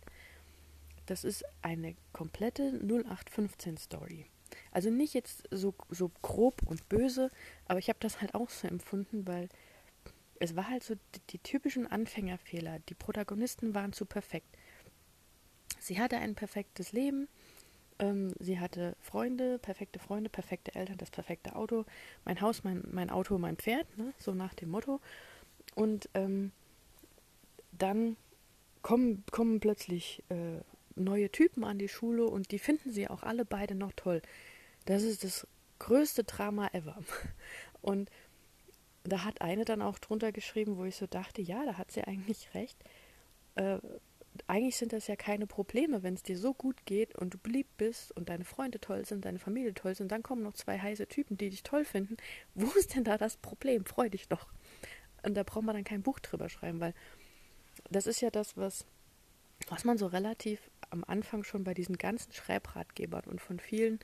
das 1.05 1.23
ist 1.23 1.45
eine 1.61 1.95
komplette 2.11 2.71
0815-Story. 2.83 4.25
Also 4.71 4.89
nicht 4.89 5.13
jetzt 5.13 5.47
so, 5.49 5.73
so 5.89 6.11
grob 6.21 6.61
und 6.65 6.89
böse, 6.89 7.31
aber 7.69 7.79
ich 7.79 7.87
habe 7.87 7.99
das 8.01 8.19
halt 8.19 8.35
auch 8.35 8.49
so 8.49 8.67
empfunden, 8.67 9.25
weil 9.25 9.47
es 10.39 10.57
war 10.57 10.69
halt 10.69 10.83
so 10.83 10.95
die, 10.95 11.21
die 11.29 11.39
typischen 11.39 11.87
Anfängerfehler. 11.87 12.79
Die 12.89 12.95
Protagonisten 12.95 13.73
waren 13.73 13.93
zu 13.93 14.05
perfekt. 14.05 14.57
Sie 15.85 15.99
hatte 15.99 16.17
ein 16.17 16.33
perfektes 16.33 16.93
Leben, 16.93 17.27
ähm, 17.99 18.33
sie 18.39 18.59
hatte 18.59 18.95
Freunde, 19.01 19.59
perfekte 19.59 19.99
Freunde, 19.99 20.31
perfekte 20.31 20.73
Eltern, 20.73 20.97
das 20.97 21.11
perfekte 21.11 21.55
Auto, 21.55 21.85
mein 22.23 22.41
Haus, 22.41 22.63
mein, 22.63 22.83
mein 22.91 23.11
Auto, 23.11 23.37
mein 23.37 23.55
Pferd, 23.55 23.85
ne? 23.95 24.11
so 24.17 24.33
nach 24.33 24.55
dem 24.55 24.69
Motto. 24.69 24.99
Und 25.75 26.09
ähm, 26.15 26.51
dann 27.71 28.17
kommen, 28.81 29.23
kommen 29.29 29.59
plötzlich 29.59 30.23
äh, 30.29 30.61
neue 30.95 31.29
Typen 31.29 31.63
an 31.63 31.77
die 31.77 31.87
Schule 31.87 32.25
und 32.25 32.49
die 32.49 32.57
finden 32.57 32.91
sie 32.91 33.07
auch 33.07 33.21
alle 33.21 33.45
beide 33.45 33.75
noch 33.75 33.93
toll. 33.95 34.23
Das 34.85 35.03
ist 35.03 35.23
das 35.23 35.45
größte 35.77 36.23
Drama 36.23 36.69
ever. 36.73 36.97
Und 37.83 38.09
da 39.03 39.23
hat 39.23 39.41
eine 39.41 39.65
dann 39.65 39.83
auch 39.83 39.99
drunter 39.99 40.31
geschrieben, 40.31 40.77
wo 40.77 40.85
ich 40.85 40.95
so 40.95 41.05
dachte, 41.05 41.43
ja, 41.43 41.63
da 41.63 41.77
hat 41.77 41.91
sie 41.91 42.03
eigentlich 42.03 42.55
recht. 42.55 42.77
Äh, 43.53 43.77
eigentlich 44.47 44.77
sind 44.77 44.93
das 44.93 45.07
ja 45.07 45.15
keine 45.15 45.47
Probleme, 45.47 46.03
wenn 46.03 46.13
es 46.13 46.23
dir 46.23 46.37
so 46.37 46.53
gut 46.53 46.85
geht 46.85 47.15
und 47.15 47.33
du 47.33 47.37
beliebt 47.37 47.77
bist 47.77 48.11
und 48.13 48.29
deine 48.29 48.45
Freunde 48.45 48.79
toll 48.79 49.05
sind, 49.05 49.25
deine 49.25 49.39
Familie 49.39 49.73
toll 49.73 49.95
sind, 49.95 50.11
dann 50.11 50.23
kommen 50.23 50.43
noch 50.43 50.53
zwei 50.53 50.79
heiße 50.79 51.07
Typen, 51.07 51.37
die 51.37 51.49
dich 51.49 51.63
toll 51.63 51.85
finden. 51.85 52.17
Wo 52.55 52.67
ist 52.77 52.95
denn 52.95 53.03
da 53.03 53.17
das 53.17 53.37
Problem? 53.37 53.85
Freu 53.85 54.09
dich 54.09 54.27
doch. 54.27 54.47
Und 55.23 55.35
da 55.35 55.43
braucht 55.43 55.63
man 55.63 55.75
dann 55.75 55.83
kein 55.83 56.03
Buch 56.03 56.19
drüber 56.19 56.49
schreiben, 56.49 56.79
weil 56.79 56.93
das 57.89 58.07
ist 58.07 58.21
ja 58.21 58.29
das, 58.29 58.57
was, 58.57 58.85
was 59.69 59.83
man 59.83 59.97
so 59.97 60.07
relativ 60.07 60.69
am 60.89 61.03
Anfang 61.03 61.43
schon 61.43 61.63
bei 61.63 61.73
diesen 61.73 61.97
ganzen 61.97 62.31
Schreibratgebern 62.31 63.25
und 63.25 63.41
von 63.41 63.59
vielen 63.59 63.99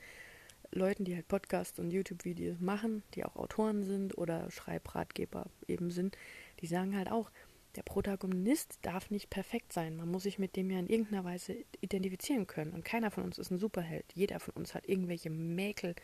Leuten, 0.72 1.04
die 1.04 1.14
halt 1.14 1.28
Podcasts 1.28 1.78
und 1.78 1.90
YouTube-Videos 1.90 2.60
machen, 2.60 3.02
die 3.14 3.24
auch 3.24 3.36
Autoren 3.36 3.82
sind 3.84 4.16
oder 4.16 4.50
Schreibratgeber 4.50 5.46
eben 5.68 5.90
sind, 5.90 6.16
die 6.60 6.66
sagen 6.66 6.96
halt 6.96 7.10
auch, 7.10 7.30
der 7.76 7.82
Protagonist 7.82 8.78
darf 8.82 9.10
nicht 9.10 9.30
perfekt 9.30 9.72
sein. 9.72 9.96
Man 9.96 10.10
muss 10.10 10.24
sich 10.24 10.38
mit 10.38 10.56
dem 10.56 10.70
ja 10.70 10.78
in 10.78 10.88
irgendeiner 10.88 11.24
Weise 11.24 11.56
identifizieren 11.80 12.46
können. 12.46 12.72
Und 12.72 12.84
keiner 12.84 13.10
von 13.10 13.24
uns 13.24 13.38
ist 13.38 13.50
ein 13.50 13.58
Superheld. 13.58 14.04
Jeder 14.14 14.40
von 14.40 14.54
uns 14.54 14.74
hat 14.74 14.88
irgendwelche 14.88 15.30
Mäkel 15.30 15.94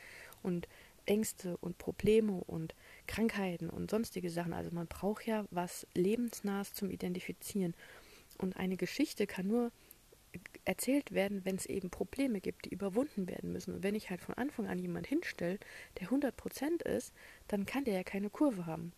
und 0.43 0.69
Ängste 1.07 1.57
und 1.59 1.79
Probleme 1.79 2.33
und 2.33 2.75
Krankheiten 3.07 3.71
und 3.71 3.91
sonstige 3.91 4.31
Sachen. 4.31 4.53
Also 4.53 4.71
man 4.73 4.87
braucht 4.87 5.27
ja 5.27 5.47
was 5.51 5.87
Lebensnahes 5.95 6.73
zum 6.73 6.91
Identifizieren. 6.91 7.75
Und 8.39 8.57
eine 8.57 8.77
Geschichte 8.77 9.27
kann 9.27 9.47
nur 9.47 9.73
erzählt 10.65 11.13
werden, 11.13 11.45
wenn 11.45 11.57
es 11.57 11.67
eben 11.67 11.91
Probleme 11.91 12.41
gibt, 12.41 12.67
die 12.67 12.71
überwunden 12.71 13.29
werden 13.29 13.53
müssen. 13.53 13.75
Und 13.75 13.83
wenn 13.83 13.95
ich 13.95 14.11
halt 14.11 14.21
von 14.21 14.35
Anfang 14.35 14.67
an 14.67 14.79
jemand 14.79 15.07
hinstelle, 15.07 15.59
der 15.99 16.09
100% 16.09 16.83
ist, 16.83 17.13
dann 17.49 17.67
kann 17.67 17.85
der 17.85 17.95
ja 17.95 18.05
keine 18.05 18.31
Kurve 18.31 18.67
haben. 18.67 18.93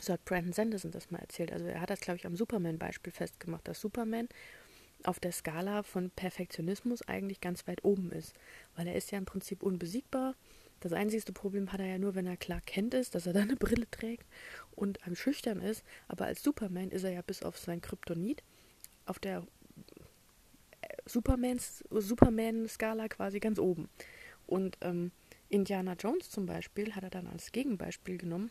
So 0.00 0.12
hat 0.14 0.24
Brandon 0.24 0.52
Sanderson 0.52 0.90
das 0.90 1.10
mal 1.10 1.18
erzählt. 1.18 1.52
Also 1.52 1.66
er 1.66 1.80
hat 1.80 1.90
das, 1.90 2.00
glaube 2.00 2.16
ich, 2.16 2.26
am 2.26 2.36
Superman-Beispiel 2.36 3.12
festgemacht, 3.12 3.66
dass 3.68 3.80
Superman 3.80 4.28
auf 5.04 5.20
der 5.20 5.32
Skala 5.32 5.82
von 5.82 6.10
Perfektionismus 6.10 7.02
eigentlich 7.02 7.40
ganz 7.40 7.66
weit 7.66 7.84
oben 7.84 8.10
ist. 8.12 8.34
Weil 8.76 8.86
er 8.86 8.94
ist 8.94 9.10
ja 9.10 9.18
im 9.18 9.24
Prinzip 9.24 9.62
unbesiegbar. 9.62 10.34
Das 10.80 10.92
einzigste 10.92 11.32
Problem 11.32 11.72
hat 11.72 11.80
er 11.80 11.86
ja 11.86 11.98
nur, 11.98 12.14
wenn 12.14 12.26
er 12.26 12.38
klar 12.38 12.62
kennt 12.64 12.94
ist, 12.94 13.14
dass 13.14 13.26
er 13.26 13.34
da 13.34 13.40
eine 13.40 13.56
Brille 13.56 13.90
trägt 13.90 14.26
und 14.74 15.04
einem 15.04 15.16
schüchtern 15.16 15.60
ist. 15.60 15.84
Aber 16.08 16.24
als 16.24 16.42
Superman 16.42 16.90
ist 16.90 17.04
er 17.04 17.12
ja 17.12 17.22
bis 17.22 17.42
auf 17.42 17.58
sein 17.58 17.80
Kryptonit 17.80 18.42
auf 19.04 19.18
der 19.18 19.46
Superman-Skala 21.04 22.00
Superman 22.00 22.68
quasi 23.08 23.40
ganz 23.40 23.58
oben. 23.58 23.88
Und 24.46 24.78
ähm, 24.80 25.12
Indiana 25.48 25.94
Jones 25.94 26.30
zum 26.30 26.46
Beispiel 26.46 26.94
hat 26.94 27.02
er 27.02 27.10
dann 27.10 27.26
als 27.26 27.52
Gegenbeispiel 27.52 28.18
genommen. 28.18 28.50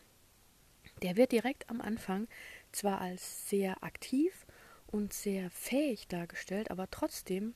Der 1.02 1.16
wird 1.16 1.32
direkt 1.32 1.70
am 1.70 1.80
Anfang 1.80 2.28
zwar 2.72 3.00
als 3.00 3.48
sehr 3.48 3.82
aktiv 3.82 4.46
und 4.86 5.12
sehr 5.12 5.50
fähig 5.50 6.08
dargestellt, 6.08 6.70
aber 6.70 6.90
trotzdem 6.90 7.54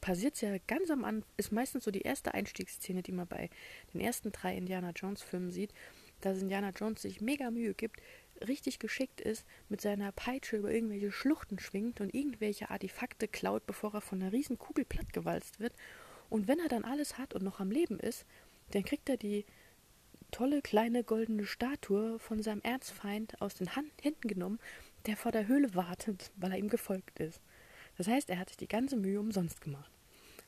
passiert 0.00 0.34
es 0.34 0.42
ja 0.42 0.56
ganz 0.66 0.90
am 0.90 1.04
Anfang, 1.04 1.28
ist 1.36 1.52
meistens 1.52 1.84
so 1.84 1.90
die 1.90 2.02
erste 2.02 2.34
Einstiegsszene, 2.34 3.02
die 3.02 3.12
man 3.12 3.26
bei 3.26 3.50
den 3.92 4.00
ersten 4.00 4.32
drei 4.32 4.56
Indiana 4.56 4.90
Jones 4.90 5.22
Filmen 5.22 5.50
sieht, 5.50 5.72
dass 6.20 6.40
Indiana 6.40 6.70
Jones 6.70 7.02
sich 7.02 7.20
mega 7.20 7.50
Mühe 7.50 7.74
gibt, 7.74 8.00
richtig 8.46 8.78
geschickt 8.78 9.20
ist, 9.20 9.46
mit 9.68 9.80
seiner 9.80 10.12
Peitsche 10.12 10.56
über 10.56 10.70
irgendwelche 10.70 11.12
Schluchten 11.12 11.58
schwingt 11.58 12.00
und 12.00 12.14
irgendwelche 12.14 12.70
Artefakte 12.70 13.28
klaut, 13.28 13.66
bevor 13.66 13.94
er 13.94 14.00
von 14.00 14.20
einer 14.20 14.32
riesen 14.32 14.58
Kugel 14.58 14.84
plattgewalzt 14.84 15.58
wird. 15.58 15.72
Und 16.28 16.48
wenn 16.48 16.58
er 16.58 16.68
dann 16.68 16.84
alles 16.84 17.18
hat 17.18 17.34
und 17.34 17.42
noch 17.42 17.60
am 17.60 17.70
Leben 17.70 17.98
ist, 17.98 18.26
dann 18.72 18.84
kriegt 18.84 19.08
er 19.08 19.16
die 19.16 19.44
tolle 20.30 20.62
kleine 20.62 21.04
goldene 21.04 21.46
Statue 21.46 22.18
von 22.18 22.42
seinem 22.42 22.62
Erzfeind 22.62 23.40
aus 23.40 23.54
den 23.54 23.74
Hand 23.76 23.90
Händen 24.02 24.28
genommen, 24.28 24.58
der 25.06 25.16
vor 25.16 25.32
der 25.32 25.46
Höhle 25.46 25.74
wartet, 25.74 26.32
weil 26.36 26.52
er 26.52 26.58
ihm 26.58 26.68
gefolgt 26.68 27.18
ist. 27.18 27.40
Das 27.96 28.08
heißt, 28.08 28.28
er 28.30 28.38
hat 28.38 28.48
sich 28.48 28.56
die 28.56 28.68
ganze 28.68 28.96
Mühe 28.96 29.20
umsonst 29.20 29.60
gemacht. 29.60 29.90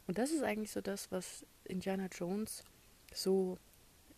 Und 0.07 0.19
das 0.19 0.31
ist 0.31 0.43
eigentlich 0.43 0.71
so 0.71 0.81
das, 0.81 1.11
was 1.11 1.47
Indiana 1.65 2.07
Jones 2.07 2.65
so 3.13 3.59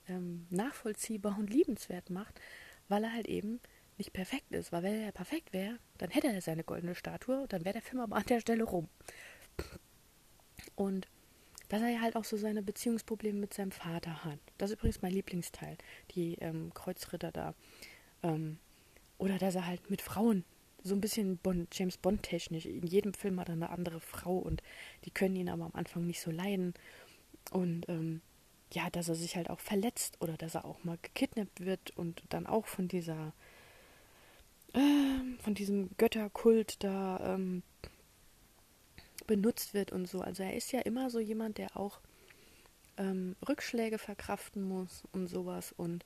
ähm, 0.08 0.46
nachvollziehbar 0.50 1.36
und 1.38 1.50
liebenswert 1.50 2.10
macht, 2.10 2.40
weil 2.88 3.04
er 3.04 3.12
halt 3.12 3.28
eben 3.28 3.60
nicht 3.98 4.12
perfekt 4.12 4.52
ist. 4.52 4.72
Weil 4.72 4.82
wenn 4.82 5.00
er 5.00 5.12
perfekt 5.12 5.52
wäre, 5.52 5.78
dann 5.98 6.10
hätte 6.10 6.28
er 6.28 6.40
seine 6.40 6.64
goldene 6.64 6.94
Statue, 6.94 7.46
dann 7.48 7.64
wäre 7.64 7.74
der 7.74 7.82
Film 7.82 8.00
aber 8.00 8.16
an 8.16 8.26
der 8.26 8.40
Stelle 8.40 8.64
rum. 8.64 8.88
Und 10.74 11.06
dass 11.70 11.82
er 11.82 11.88
ja 11.88 12.00
halt 12.00 12.16
auch 12.16 12.24
so 12.24 12.36
seine 12.36 12.62
Beziehungsprobleme 12.62 13.38
mit 13.38 13.54
seinem 13.54 13.70
Vater 13.70 14.24
hat. 14.24 14.40
Das 14.58 14.70
ist 14.70 14.76
übrigens 14.76 15.02
mein 15.02 15.12
Lieblingsteil, 15.12 15.78
die 16.14 16.34
ähm, 16.40 16.74
Kreuzritter 16.74 17.30
da. 17.30 17.54
Ähm, 18.24 18.58
oder 19.18 19.38
dass 19.38 19.54
er 19.54 19.66
halt 19.66 19.88
mit 19.88 20.02
Frauen 20.02 20.44
so 20.82 20.94
ein 20.94 21.00
bisschen 21.00 21.36
Bond, 21.36 21.68
James 21.72 21.96
Bond 21.96 22.24
technisch. 22.24 22.66
In 22.66 22.86
jedem 22.86 23.14
Film 23.14 23.38
hat 23.38 23.48
er 23.48 23.54
eine 23.54 23.70
andere 23.70 24.00
Frau 24.00 24.36
und 24.36 24.62
die 25.04 25.12
können 25.12 25.36
ihn 25.36 25.48
aber 25.48 25.64
am 25.64 25.74
Anfang 25.74 26.06
nicht 26.06 26.20
so 26.20 26.32
leiden. 26.32 26.74
Und 27.52 27.88
ähm, 27.88 28.20
ja, 28.72 28.90
dass 28.90 29.08
er 29.08 29.14
sich 29.14 29.36
halt 29.36 29.48
auch 29.48 29.60
verletzt 29.60 30.16
oder 30.20 30.36
dass 30.36 30.56
er 30.56 30.64
auch 30.64 30.82
mal 30.82 30.98
gekidnappt 31.00 31.60
wird 31.60 31.96
und 31.96 32.24
dann 32.30 32.48
auch 32.48 32.66
von 32.66 32.88
dieser, 32.88 33.32
äh, 34.72 35.38
von 35.40 35.54
diesem 35.54 35.90
Götterkult 35.98 36.82
da 36.82 37.34
ähm, 37.34 37.62
benutzt 39.30 39.74
wird 39.74 39.92
und 39.92 40.08
so. 40.08 40.20
Also 40.20 40.42
er 40.42 40.56
ist 40.56 40.72
ja 40.72 40.80
immer 40.80 41.08
so 41.08 41.20
jemand, 41.20 41.58
der 41.58 41.76
auch 41.76 42.00
ähm, 42.96 43.36
Rückschläge 43.48 43.98
verkraften 43.98 44.62
muss 44.62 45.04
und 45.12 45.28
sowas. 45.28 45.72
Und 45.76 46.04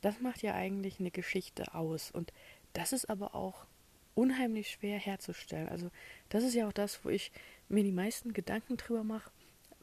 das 0.00 0.20
macht 0.20 0.42
ja 0.42 0.54
eigentlich 0.54 1.00
eine 1.00 1.10
Geschichte 1.10 1.74
aus. 1.74 2.12
Und 2.12 2.32
das 2.72 2.92
ist 2.92 3.10
aber 3.10 3.34
auch 3.34 3.66
unheimlich 4.14 4.70
schwer 4.70 4.98
herzustellen. 4.98 5.68
Also 5.68 5.90
das 6.28 6.44
ist 6.44 6.54
ja 6.54 6.68
auch 6.68 6.72
das, 6.72 7.04
wo 7.04 7.08
ich 7.08 7.32
mir 7.68 7.82
die 7.82 7.90
meisten 7.90 8.32
Gedanken 8.32 8.76
drüber 8.76 9.02
mache 9.02 9.30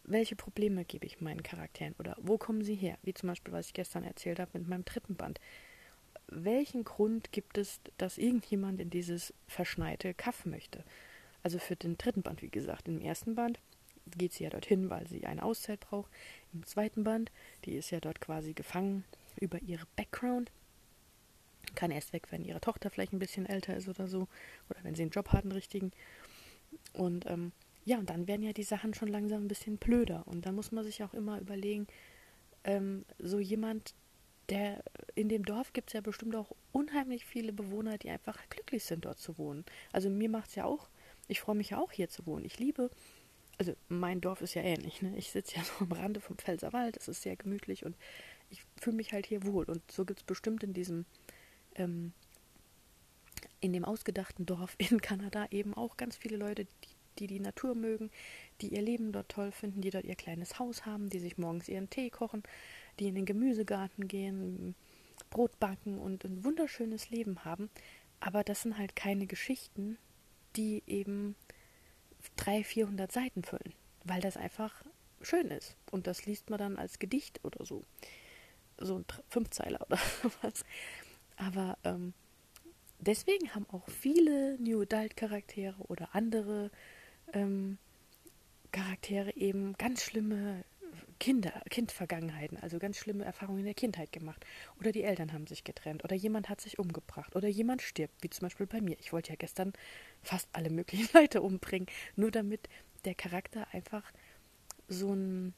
welche 0.10 0.36
Probleme 0.36 0.86
gebe 0.86 1.06
ich 1.06 1.22
meinen 1.22 1.44
Charakteren 1.44 1.94
oder 2.00 2.16
wo 2.20 2.38
kommen 2.38 2.64
sie 2.64 2.76
her? 2.76 2.98
Wie 3.04 3.14
zum 3.14 3.30
Beispiel, 3.30 3.54
was 3.54 3.68
ich 3.68 3.74
gestern 3.74 4.04
erzählt 4.04 4.40
habe 4.40 4.58
mit 4.58 4.68
meinem 4.68 4.86
dritten 4.86 5.16
Band. 5.16 5.40
Welchen 6.28 6.84
Grund 6.84 7.32
gibt 7.32 7.58
es, 7.58 7.80
dass 7.98 8.18
irgendjemand 8.18 8.82
in 8.82 8.90
dieses 8.90 9.34
verschneite 9.48 10.14
Kaff 10.14 10.46
möchte? 10.46 10.84
Also 11.50 11.58
für 11.58 11.76
den 11.76 11.98
dritten 11.98 12.22
Band, 12.22 12.44
wie 12.44 12.52
gesagt, 12.52 12.88
im 12.88 13.02
ersten 13.02 13.34
Band 13.34 13.60
geht 14.16 14.34
sie 14.34 14.44
ja 14.44 14.52
dorthin, 14.52 14.92
weil 14.92 15.08
sie 15.08 15.26
eine 15.26 15.42
Auszeit 15.42 15.80
braucht. 15.80 16.12
Im 16.54 16.64
zweiten 16.64 17.04
Band, 17.04 17.32
die 17.66 17.74
ist 17.74 17.90
ja 17.90 18.00
dort 18.00 18.22
quasi 18.22 18.54
gefangen 18.54 19.04
über 19.40 19.60
ihre 19.64 19.88
Background. 19.96 20.52
Kann 21.74 21.90
erst 21.90 22.14
weg, 22.14 22.28
wenn 22.30 22.46
ihre 22.46 22.62
Tochter 22.62 22.92
vielleicht 22.92 23.14
ein 23.14 23.18
bisschen 23.18 23.48
älter 23.48 23.76
ist 23.76 23.90
oder 23.90 24.08
so. 24.08 24.28
Oder 24.70 24.84
wenn 24.84 24.94
sie 24.94 25.02
einen 25.02 25.10
Job 25.10 25.30
hat, 25.30 25.42
einen 25.44 25.54
richtigen. 25.54 25.92
Und 26.94 27.26
ähm, 27.26 27.52
ja, 27.84 27.98
und 27.98 28.12
dann 28.12 28.28
werden 28.28 28.44
ja 28.44 28.54
die 28.54 28.62
Sachen 28.62 28.94
schon 28.94 29.08
langsam 29.08 29.46
ein 29.46 29.48
bisschen 29.48 29.78
blöder. 29.78 30.28
Und 30.28 30.46
da 30.46 30.52
muss 30.52 30.72
man 30.72 30.84
sich 30.84 31.02
auch 31.02 31.16
immer 31.16 31.42
überlegen, 31.42 31.88
ähm, 32.64 33.06
so 33.18 33.40
jemand, 33.40 33.96
der 34.50 34.84
in 35.16 35.30
dem 35.30 35.46
Dorf 35.46 35.74
gibt 35.74 35.90
es 35.90 35.94
ja 35.94 36.02
bestimmt 36.02 36.36
auch 36.36 36.52
unheimlich 36.74 37.26
viele 37.26 37.54
Bewohner, 37.54 37.98
die 37.98 38.12
einfach 38.12 38.38
glücklich 38.52 38.84
sind, 38.84 39.06
dort 39.06 39.18
zu 39.18 39.40
wohnen. 39.40 39.66
Also 39.92 40.12
mir 40.12 40.30
macht 40.30 40.50
es 40.50 40.56
ja 40.56 40.66
auch, 40.66 40.90
ich 41.30 41.40
freue 41.40 41.56
mich 41.56 41.70
ja 41.72 41.80
auch 41.80 41.92
hier 41.92 42.10
zu 42.10 42.26
wohnen. 42.26 42.46
Ich 42.46 42.60
liebe, 42.60 42.90
also 43.58 43.74
mein 43.88 44.22
Dorf 44.22 44.42
ist 44.42 44.54
ja 44.54 44.62
ähnlich, 44.62 45.02
ne? 45.02 45.16
Ich 45.18 45.32
sitze 45.32 45.56
ja 45.58 45.64
so 45.80 45.86
am 45.86 45.92
Rande 45.92 46.20
vom 46.20 46.38
Pfälzerwald, 46.38 46.98
es 46.98 47.08
ist 47.08 47.22
sehr 47.22 47.36
gemütlich 47.36 47.86
und 47.86 47.96
ich 48.50 48.64
fühle 48.80 48.98
mich 48.98 49.14
halt 49.14 49.26
hier 49.26 49.46
wohl. 49.46 49.66
Und 49.66 49.90
so 49.92 50.06
gibt 50.06 50.20
es 50.20 50.26
bestimmt 50.26 50.64
in 50.64 50.74
diesem, 50.74 51.06
ähm, 51.76 52.14
in 53.62 53.74
dem 53.74 53.86
ausgedachten 53.86 54.46
Dorf 54.46 54.76
in 54.78 55.02
Kanada 55.02 55.48
eben 55.52 55.74
auch 55.74 55.98
ganz 55.98 56.18
viele 56.18 56.38
Leute, 56.38 56.66
die 56.66 57.00
die 57.20 57.28
die 57.28 57.40
Natur 57.40 57.76
mögen, 57.76 58.10
die 58.62 58.74
ihr 58.74 58.82
Leben 58.82 59.12
dort 59.12 59.30
toll 59.30 59.52
finden, 59.52 59.82
die 59.82 59.90
dort 59.90 60.06
ihr 60.06 60.16
kleines 60.16 60.60
Haus 60.60 60.86
haben, 60.86 61.10
die 61.10 61.20
sich 61.20 61.38
morgens 61.38 61.68
ihren 61.68 61.90
Tee 61.90 62.10
kochen, 62.10 62.44
die 63.00 63.08
in 63.08 63.16
den 63.16 63.26
Gemüsegarten 63.26 64.08
gehen, 64.08 64.76
Brot 65.30 65.60
backen 65.60 66.00
und 66.00 66.24
ein 66.24 66.44
wunderschönes 66.44 67.10
Leben 67.10 67.44
haben. 67.46 67.70
Aber 68.20 68.44
das 68.44 68.64
sind 68.64 68.78
halt 68.78 68.96
keine 68.96 69.28
Geschichten, 69.28 69.98
die 70.60 70.84
eben 70.88 71.36
300, 72.36 72.66
400 72.68 73.12
Seiten 73.12 73.44
füllen, 73.44 73.74
weil 74.04 74.20
das 74.20 74.36
einfach 74.36 74.84
schön 75.22 75.48
ist. 75.48 75.78
Und 75.90 76.06
das 76.06 76.26
liest 76.26 76.50
man 76.50 76.60
dann 76.60 76.78
als 76.78 77.00
Gedicht 77.00 77.40
oder 77.44 77.66
so. 77.66 77.84
So 78.78 78.98
ein 78.98 79.06
Fünfzeiler 79.30 79.82
oder 79.82 80.00
was. 80.42 80.66
Aber 81.38 81.78
ähm, 81.86 82.14
deswegen 83.00 83.56
haben 83.56 83.66
auch 83.72 83.90
viele 83.90 84.58
New 84.60 84.82
Adult 84.82 85.16
Charaktere 85.16 85.80
oder 85.88 86.10
andere 86.14 86.72
ähm, 87.34 87.78
Charaktere 88.72 89.36
eben 89.36 89.74
ganz 89.78 90.04
schlimme 90.04 90.66
Kinder, 91.20 91.62
Kindvergangenheiten, 91.70 92.58
also 92.58 92.80
ganz 92.80 92.98
schlimme 92.98 93.26
Erfahrungen 93.26 93.60
in 93.60 93.66
der 93.66 93.74
Kindheit 93.74 94.12
gemacht. 94.12 94.46
Oder 94.80 94.92
die 94.92 95.04
Eltern 95.04 95.34
haben 95.34 95.48
sich 95.48 95.64
getrennt. 95.64 96.04
Oder 96.04 96.16
jemand 96.16 96.50
hat 96.50 96.62
sich 96.62 96.80
umgebracht. 96.80 97.36
Oder 97.36 97.48
jemand 97.48 97.82
stirbt, 97.82 98.16
wie 98.22 98.30
zum 98.30 98.46
Beispiel 98.46 98.68
bei 98.68 98.82
mir. 98.82 98.98
Ich 99.00 99.12
wollte 99.12 99.30
ja 99.30 99.36
gestern 99.36 99.74
fast 100.22 100.48
alle 100.54 100.70
möglichen 100.70 101.10
Leute 101.14 101.42
umbringen, 101.42 101.88
nur 102.16 102.32
damit 102.32 102.70
der 103.06 103.16
Charakter 103.16 103.68
einfach 103.74 104.12
so 104.88 105.14
ein, 105.14 105.54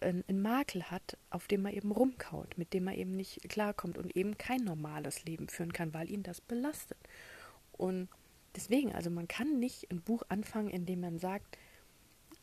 ein, 0.00 0.24
ein 0.28 0.40
Makel 0.40 0.90
hat, 0.90 1.16
auf 1.30 1.46
dem 1.46 1.66
er 1.66 1.74
eben 1.74 1.92
rumkaut, 1.92 2.56
mit 2.58 2.72
dem 2.72 2.88
er 2.88 2.96
eben 2.96 3.12
nicht 3.12 3.48
klarkommt 3.48 3.98
und 3.98 4.16
eben 4.16 4.38
kein 4.38 4.64
normales 4.64 5.24
Leben 5.24 5.48
führen 5.48 5.72
kann, 5.72 5.94
weil 5.94 6.10
ihn 6.10 6.22
das 6.22 6.40
belastet. 6.40 6.98
Und 7.72 8.08
deswegen, 8.56 8.92
also 8.92 9.10
man 9.10 9.28
kann 9.28 9.58
nicht 9.58 9.90
ein 9.90 10.00
Buch 10.00 10.22
anfangen, 10.28 10.70
in 10.70 10.86
dem 10.86 11.00
man 11.00 11.18
sagt, 11.18 11.58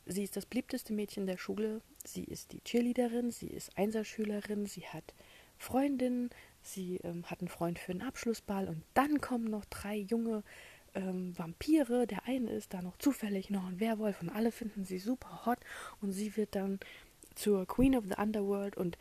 sie 0.10 0.24
ist 0.24 0.36
das 0.36 0.45
beliebteste 0.45 0.93
Mädchen 0.93 1.26
der 1.26 1.38
Schule, 1.38 1.82
sie 2.04 2.24
ist 2.24 2.52
die 2.52 2.62
Cheerleaderin, 2.62 3.32
sie 3.32 3.48
ist 3.48 3.78
Einserschülerin, 3.78 4.65
sie 4.65 4.88
hat 4.88 5.13
Freundinnen, 5.58 6.30
sie 6.62 6.98
ähm, 7.04 7.26
hat 7.26 7.41
einen 7.41 7.48
Freund 7.48 7.80
für 7.80 7.91
einen 7.91 8.02
Abschlussball 8.02 8.67
und 8.67 8.84
dann 8.93 9.22
kommen 9.22 9.45
noch 9.45 9.65
drei 9.65 9.95
junge 9.95 10.43
ähm, 10.95 11.38
Vampire. 11.38 12.08
Der 12.08 12.26
eine 12.26 12.52
ist 12.52 12.74
da 12.74 12.82
noch 12.82 12.98
zufällig 12.98 13.50
noch 13.50 13.65
ein 13.65 13.80
Werwolf 13.80 14.22
und 14.22 14.30
alle 14.30 14.52
finden 14.52 14.86
sie 14.86 15.00
super 15.00 15.45
hot 15.45 15.60
und 16.02 16.12
sie 16.12 16.36
wird 16.36 16.56
dann 16.56 16.80
zur 17.36 17.65
Queen 17.67 17.95
of 17.95 18.06
the 18.06 18.22
Underworld 18.22 18.78
und 18.78 18.98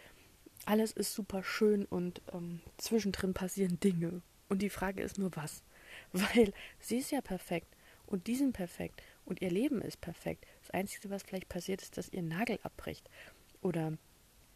alles 0.67 0.93
ist 0.93 1.15
super 1.15 1.43
schön 1.43 1.85
und 1.87 2.21
ähm, 2.33 2.61
zwischendrin 2.77 3.35
passieren 3.35 3.81
Dinge. 3.81 4.23
Und 4.49 4.63
die 4.63 4.71
Frage 4.71 5.03
ist 5.03 5.19
nur 5.19 5.35
was. 5.35 5.63
Weil 6.13 6.53
sie 6.81 6.99
ist 6.99 7.11
ja 7.11 7.21
perfekt 7.21 7.75
und 8.07 8.27
die 8.27 8.37
sind 8.37 8.53
perfekt 8.53 9.03
und 9.29 9.43
ihr 9.43 9.51
Leben 9.51 9.83
ist 9.83 10.01
perfekt. 10.01 10.47
Das 10.63 10.71
Einzige, 10.71 11.11
was 11.11 11.23
vielleicht 11.23 11.49
passiert, 11.49 11.83
ist, 11.83 11.97
dass 11.99 12.09
ihr 12.09 12.23
Nagel 12.23 12.59
abbricht 12.63 13.09
oder 13.61 13.97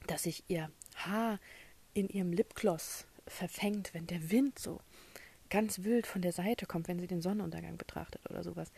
dass 0.07 0.25
sich 0.25 0.45
ihr 0.49 0.71
Haar 0.97 1.39
in 1.95 2.09
ihrem 2.09 2.33
Lipgloss 2.33 3.07
verfängt, 3.27 3.93
wenn 3.95 4.07
der 4.07 4.31
Wind 4.31 4.59
so 4.59 4.81
ganz 5.51 5.83
wild 5.85 6.07
von 6.07 6.23
der 6.23 6.33
Seite 6.33 6.65
kommt, 6.65 6.89
wenn 6.89 6.99
sie 6.99 7.07
den 7.07 7.21
Sonnenuntergang 7.21 7.77
betrachtet 7.77 8.23
oder 8.31 8.43
sowas. 8.43 8.73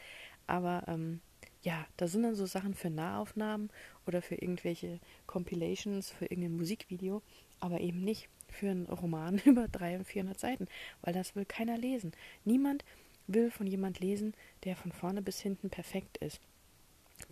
Aber 0.48 0.82
ähm, 0.88 1.20
ja, 1.62 1.86
da 1.96 2.08
sind 2.08 2.24
dann 2.24 2.34
so 2.34 2.44
Sachen 2.44 2.74
für 2.74 2.90
Nahaufnahmen 2.90 3.70
oder 4.06 4.20
für 4.20 4.34
irgendwelche 4.34 5.00
Compilations, 5.26 6.10
für 6.10 6.26
irgendein 6.26 6.56
Musikvideo, 6.56 7.22
aber 7.60 7.80
eben 7.80 8.02
nicht 8.02 8.28
für 8.48 8.70
einen 8.70 8.86
Roman 8.86 9.38
über 9.44 9.68
300 9.68 10.00
und 10.00 10.04
400 10.04 10.40
Seiten, 10.40 10.68
weil 11.02 11.14
das 11.14 11.36
will 11.36 11.44
keiner 11.44 11.78
lesen. 11.78 12.12
Niemand 12.44 12.84
will 13.26 13.50
von 13.50 13.66
jemand 13.66 14.00
lesen, 14.00 14.34
der 14.64 14.76
von 14.76 14.92
vorne 14.92 15.22
bis 15.22 15.40
hinten 15.40 15.70
perfekt 15.70 16.18
ist, 16.18 16.40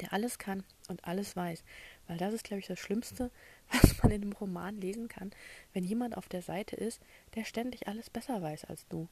der 0.00 0.12
alles 0.12 0.38
kann 0.38 0.64
und 0.88 1.04
alles 1.04 1.36
weiß, 1.36 1.64
weil 2.06 2.16
das 2.16 2.34
ist, 2.34 2.44
glaube 2.44 2.60
ich, 2.60 2.66
das 2.66 2.78
Schlimmste, 2.78 3.30
was 3.72 4.02
man 4.02 4.12
in 4.12 4.22
einem 4.22 4.32
Roman 4.32 4.80
lesen 4.80 5.08
kann, 5.08 5.30
wenn 5.72 5.84
jemand 5.84 6.16
auf 6.16 6.28
der 6.28 6.42
Seite 6.42 6.76
ist, 6.76 7.00
der 7.34 7.44
ständig 7.44 7.88
alles 7.88 8.10
besser 8.10 8.40
weiß 8.40 8.64
als 8.64 8.86
du, 8.88 9.08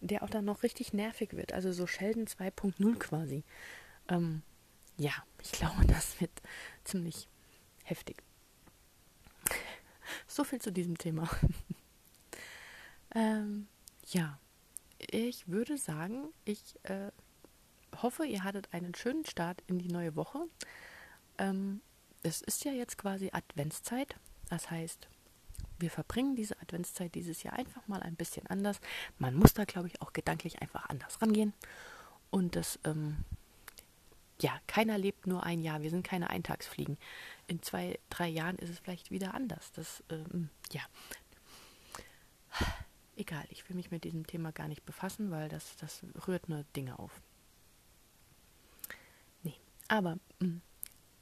der 0.00 0.22
auch 0.22 0.30
dann 0.30 0.44
noch 0.44 0.62
richtig 0.62 0.92
nervig 0.92 1.34
wird, 1.34 1.52
also 1.52 1.72
so 1.72 1.86
Sheldon 1.86 2.26
2.0 2.26 2.98
quasi. 2.98 3.44
Ähm, 4.08 4.42
ja, 4.96 5.12
ich 5.42 5.52
glaube, 5.52 5.86
das 5.86 6.20
wird 6.20 6.32
ziemlich 6.84 7.28
heftig. 7.84 8.22
So 10.26 10.44
viel 10.44 10.60
zu 10.60 10.72
diesem 10.72 10.98
Thema. 10.98 11.28
ähm, 13.14 13.68
ja, 14.06 14.38
ich 15.08 15.48
würde 15.48 15.78
sagen, 15.78 16.28
ich 16.44 16.76
äh, 16.84 17.10
hoffe, 18.02 18.26
ihr 18.26 18.44
hattet 18.44 18.72
einen 18.72 18.94
schönen 18.94 19.24
Start 19.24 19.62
in 19.66 19.78
die 19.78 19.88
neue 19.88 20.16
Woche. 20.16 20.40
Ähm, 21.38 21.80
es 22.22 22.42
ist 22.42 22.64
ja 22.64 22.72
jetzt 22.72 22.98
quasi 22.98 23.30
Adventszeit. 23.32 24.16
Das 24.48 24.70
heißt, 24.70 25.08
wir 25.78 25.90
verbringen 25.90 26.36
diese 26.36 26.60
Adventszeit 26.60 27.14
dieses 27.14 27.42
Jahr 27.42 27.54
einfach 27.54 27.86
mal 27.88 28.02
ein 28.02 28.16
bisschen 28.16 28.46
anders. 28.46 28.80
Man 29.18 29.34
muss 29.34 29.54
da, 29.54 29.64
glaube 29.64 29.88
ich, 29.88 30.02
auch 30.02 30.12
gedanklich 30.12 30.60
einfach 30.60 30.88
anders 30.88 31.22
rangehen. 31.22 31.54
Und 32.30 32.56
das, 32.56 32.78
ähm, 32.84 33.24
ja, 34.40 34.52
keiner 34.66 34.98
lebt 34.98 35.26
nur 35.26 35.44
ein 35.44 35.62
Jahr. 35.62 35.82
Wir 35.82 35.90
sind 35.90 36.06
keine 36.06 36.30
Eintagsfliegen. 36.30 36.98
In 37.46 37.62
zwei, 37.62 37.98
drei 38.10 38.28
Jahren 38.28 38.56
ist 38.56 38.70
es 38.70 38.78
vielleicht 38.78 39.10
wieder 39.10 39.34
anders. 39.34 39.72
Das, 39.72 40.02
ähm, 40.10 40.50
ja 40.72 40.82
egal, 43.20 43.44
ich 43.50 43.68
will 43.68 43.76
mich 43.76 43.90
mit 43.90 44.04
diesem 44.04 44.26
Thema 44.26 44.52
gar 44.52 44.68
nicht 44.68 44.84
befassen, 44.84 45.30
weil 45.30 45.48
das, 45.48 45.76
das 45.76 46.02
rührt 46.26 46.48
nur 46.48 46.64
Dinge 46.74 46.98
auf. 46.98 47.20
Nee, 49.42 49.56
aber 49.88 50.18
hm, 50.40 50.60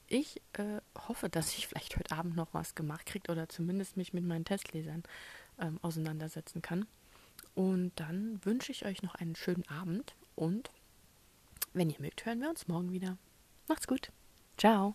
ich 0.06 0.40
äh, 0.54 0.80
hoffe, 1.08 1.28
dass 1.28 1.54
ich 1.56 1.66
vielleicht 1.66 1.96
heute 1.96 2.16
Abend 2.16 2.36
noch 2.36 2.54
was 2.54 2.74
gemacht 2.74 3.06
kriege 3.06 3.30
oder 3.30 3.48
zumindest 3.48 3.96
mich 3.96 4.12
mit 4.12 4.24
meinen 4.24 4.44
Testlesern 4.44 5.02
ähm, 5.58 5.78
auseinandersetzen 5.82 6.62
kann. 6.62 6.86
Und 7.54 7.92
dann 7.96 8.44
wünsche 8.44 8.72
ich 8.72 8.84
euch 8.84 9.02
noch 9.02 9.14
einen 9.16 9.36
schönen 9.36 9.68
Abend 9.68 10.14
und 10.34 10.70
wenn 11.72 11.90
ihr 11.90 12.00
mögt, 12.00 12.24
hören 12.24 12.40
wir 12.40 12.48
uns 12.48 12.68
morgen 12.68 12.92
wieder. 12.92 13.18
Macht's 13.68 13.86
gut. 13.86 14.10
Ciao. 14.56 14.94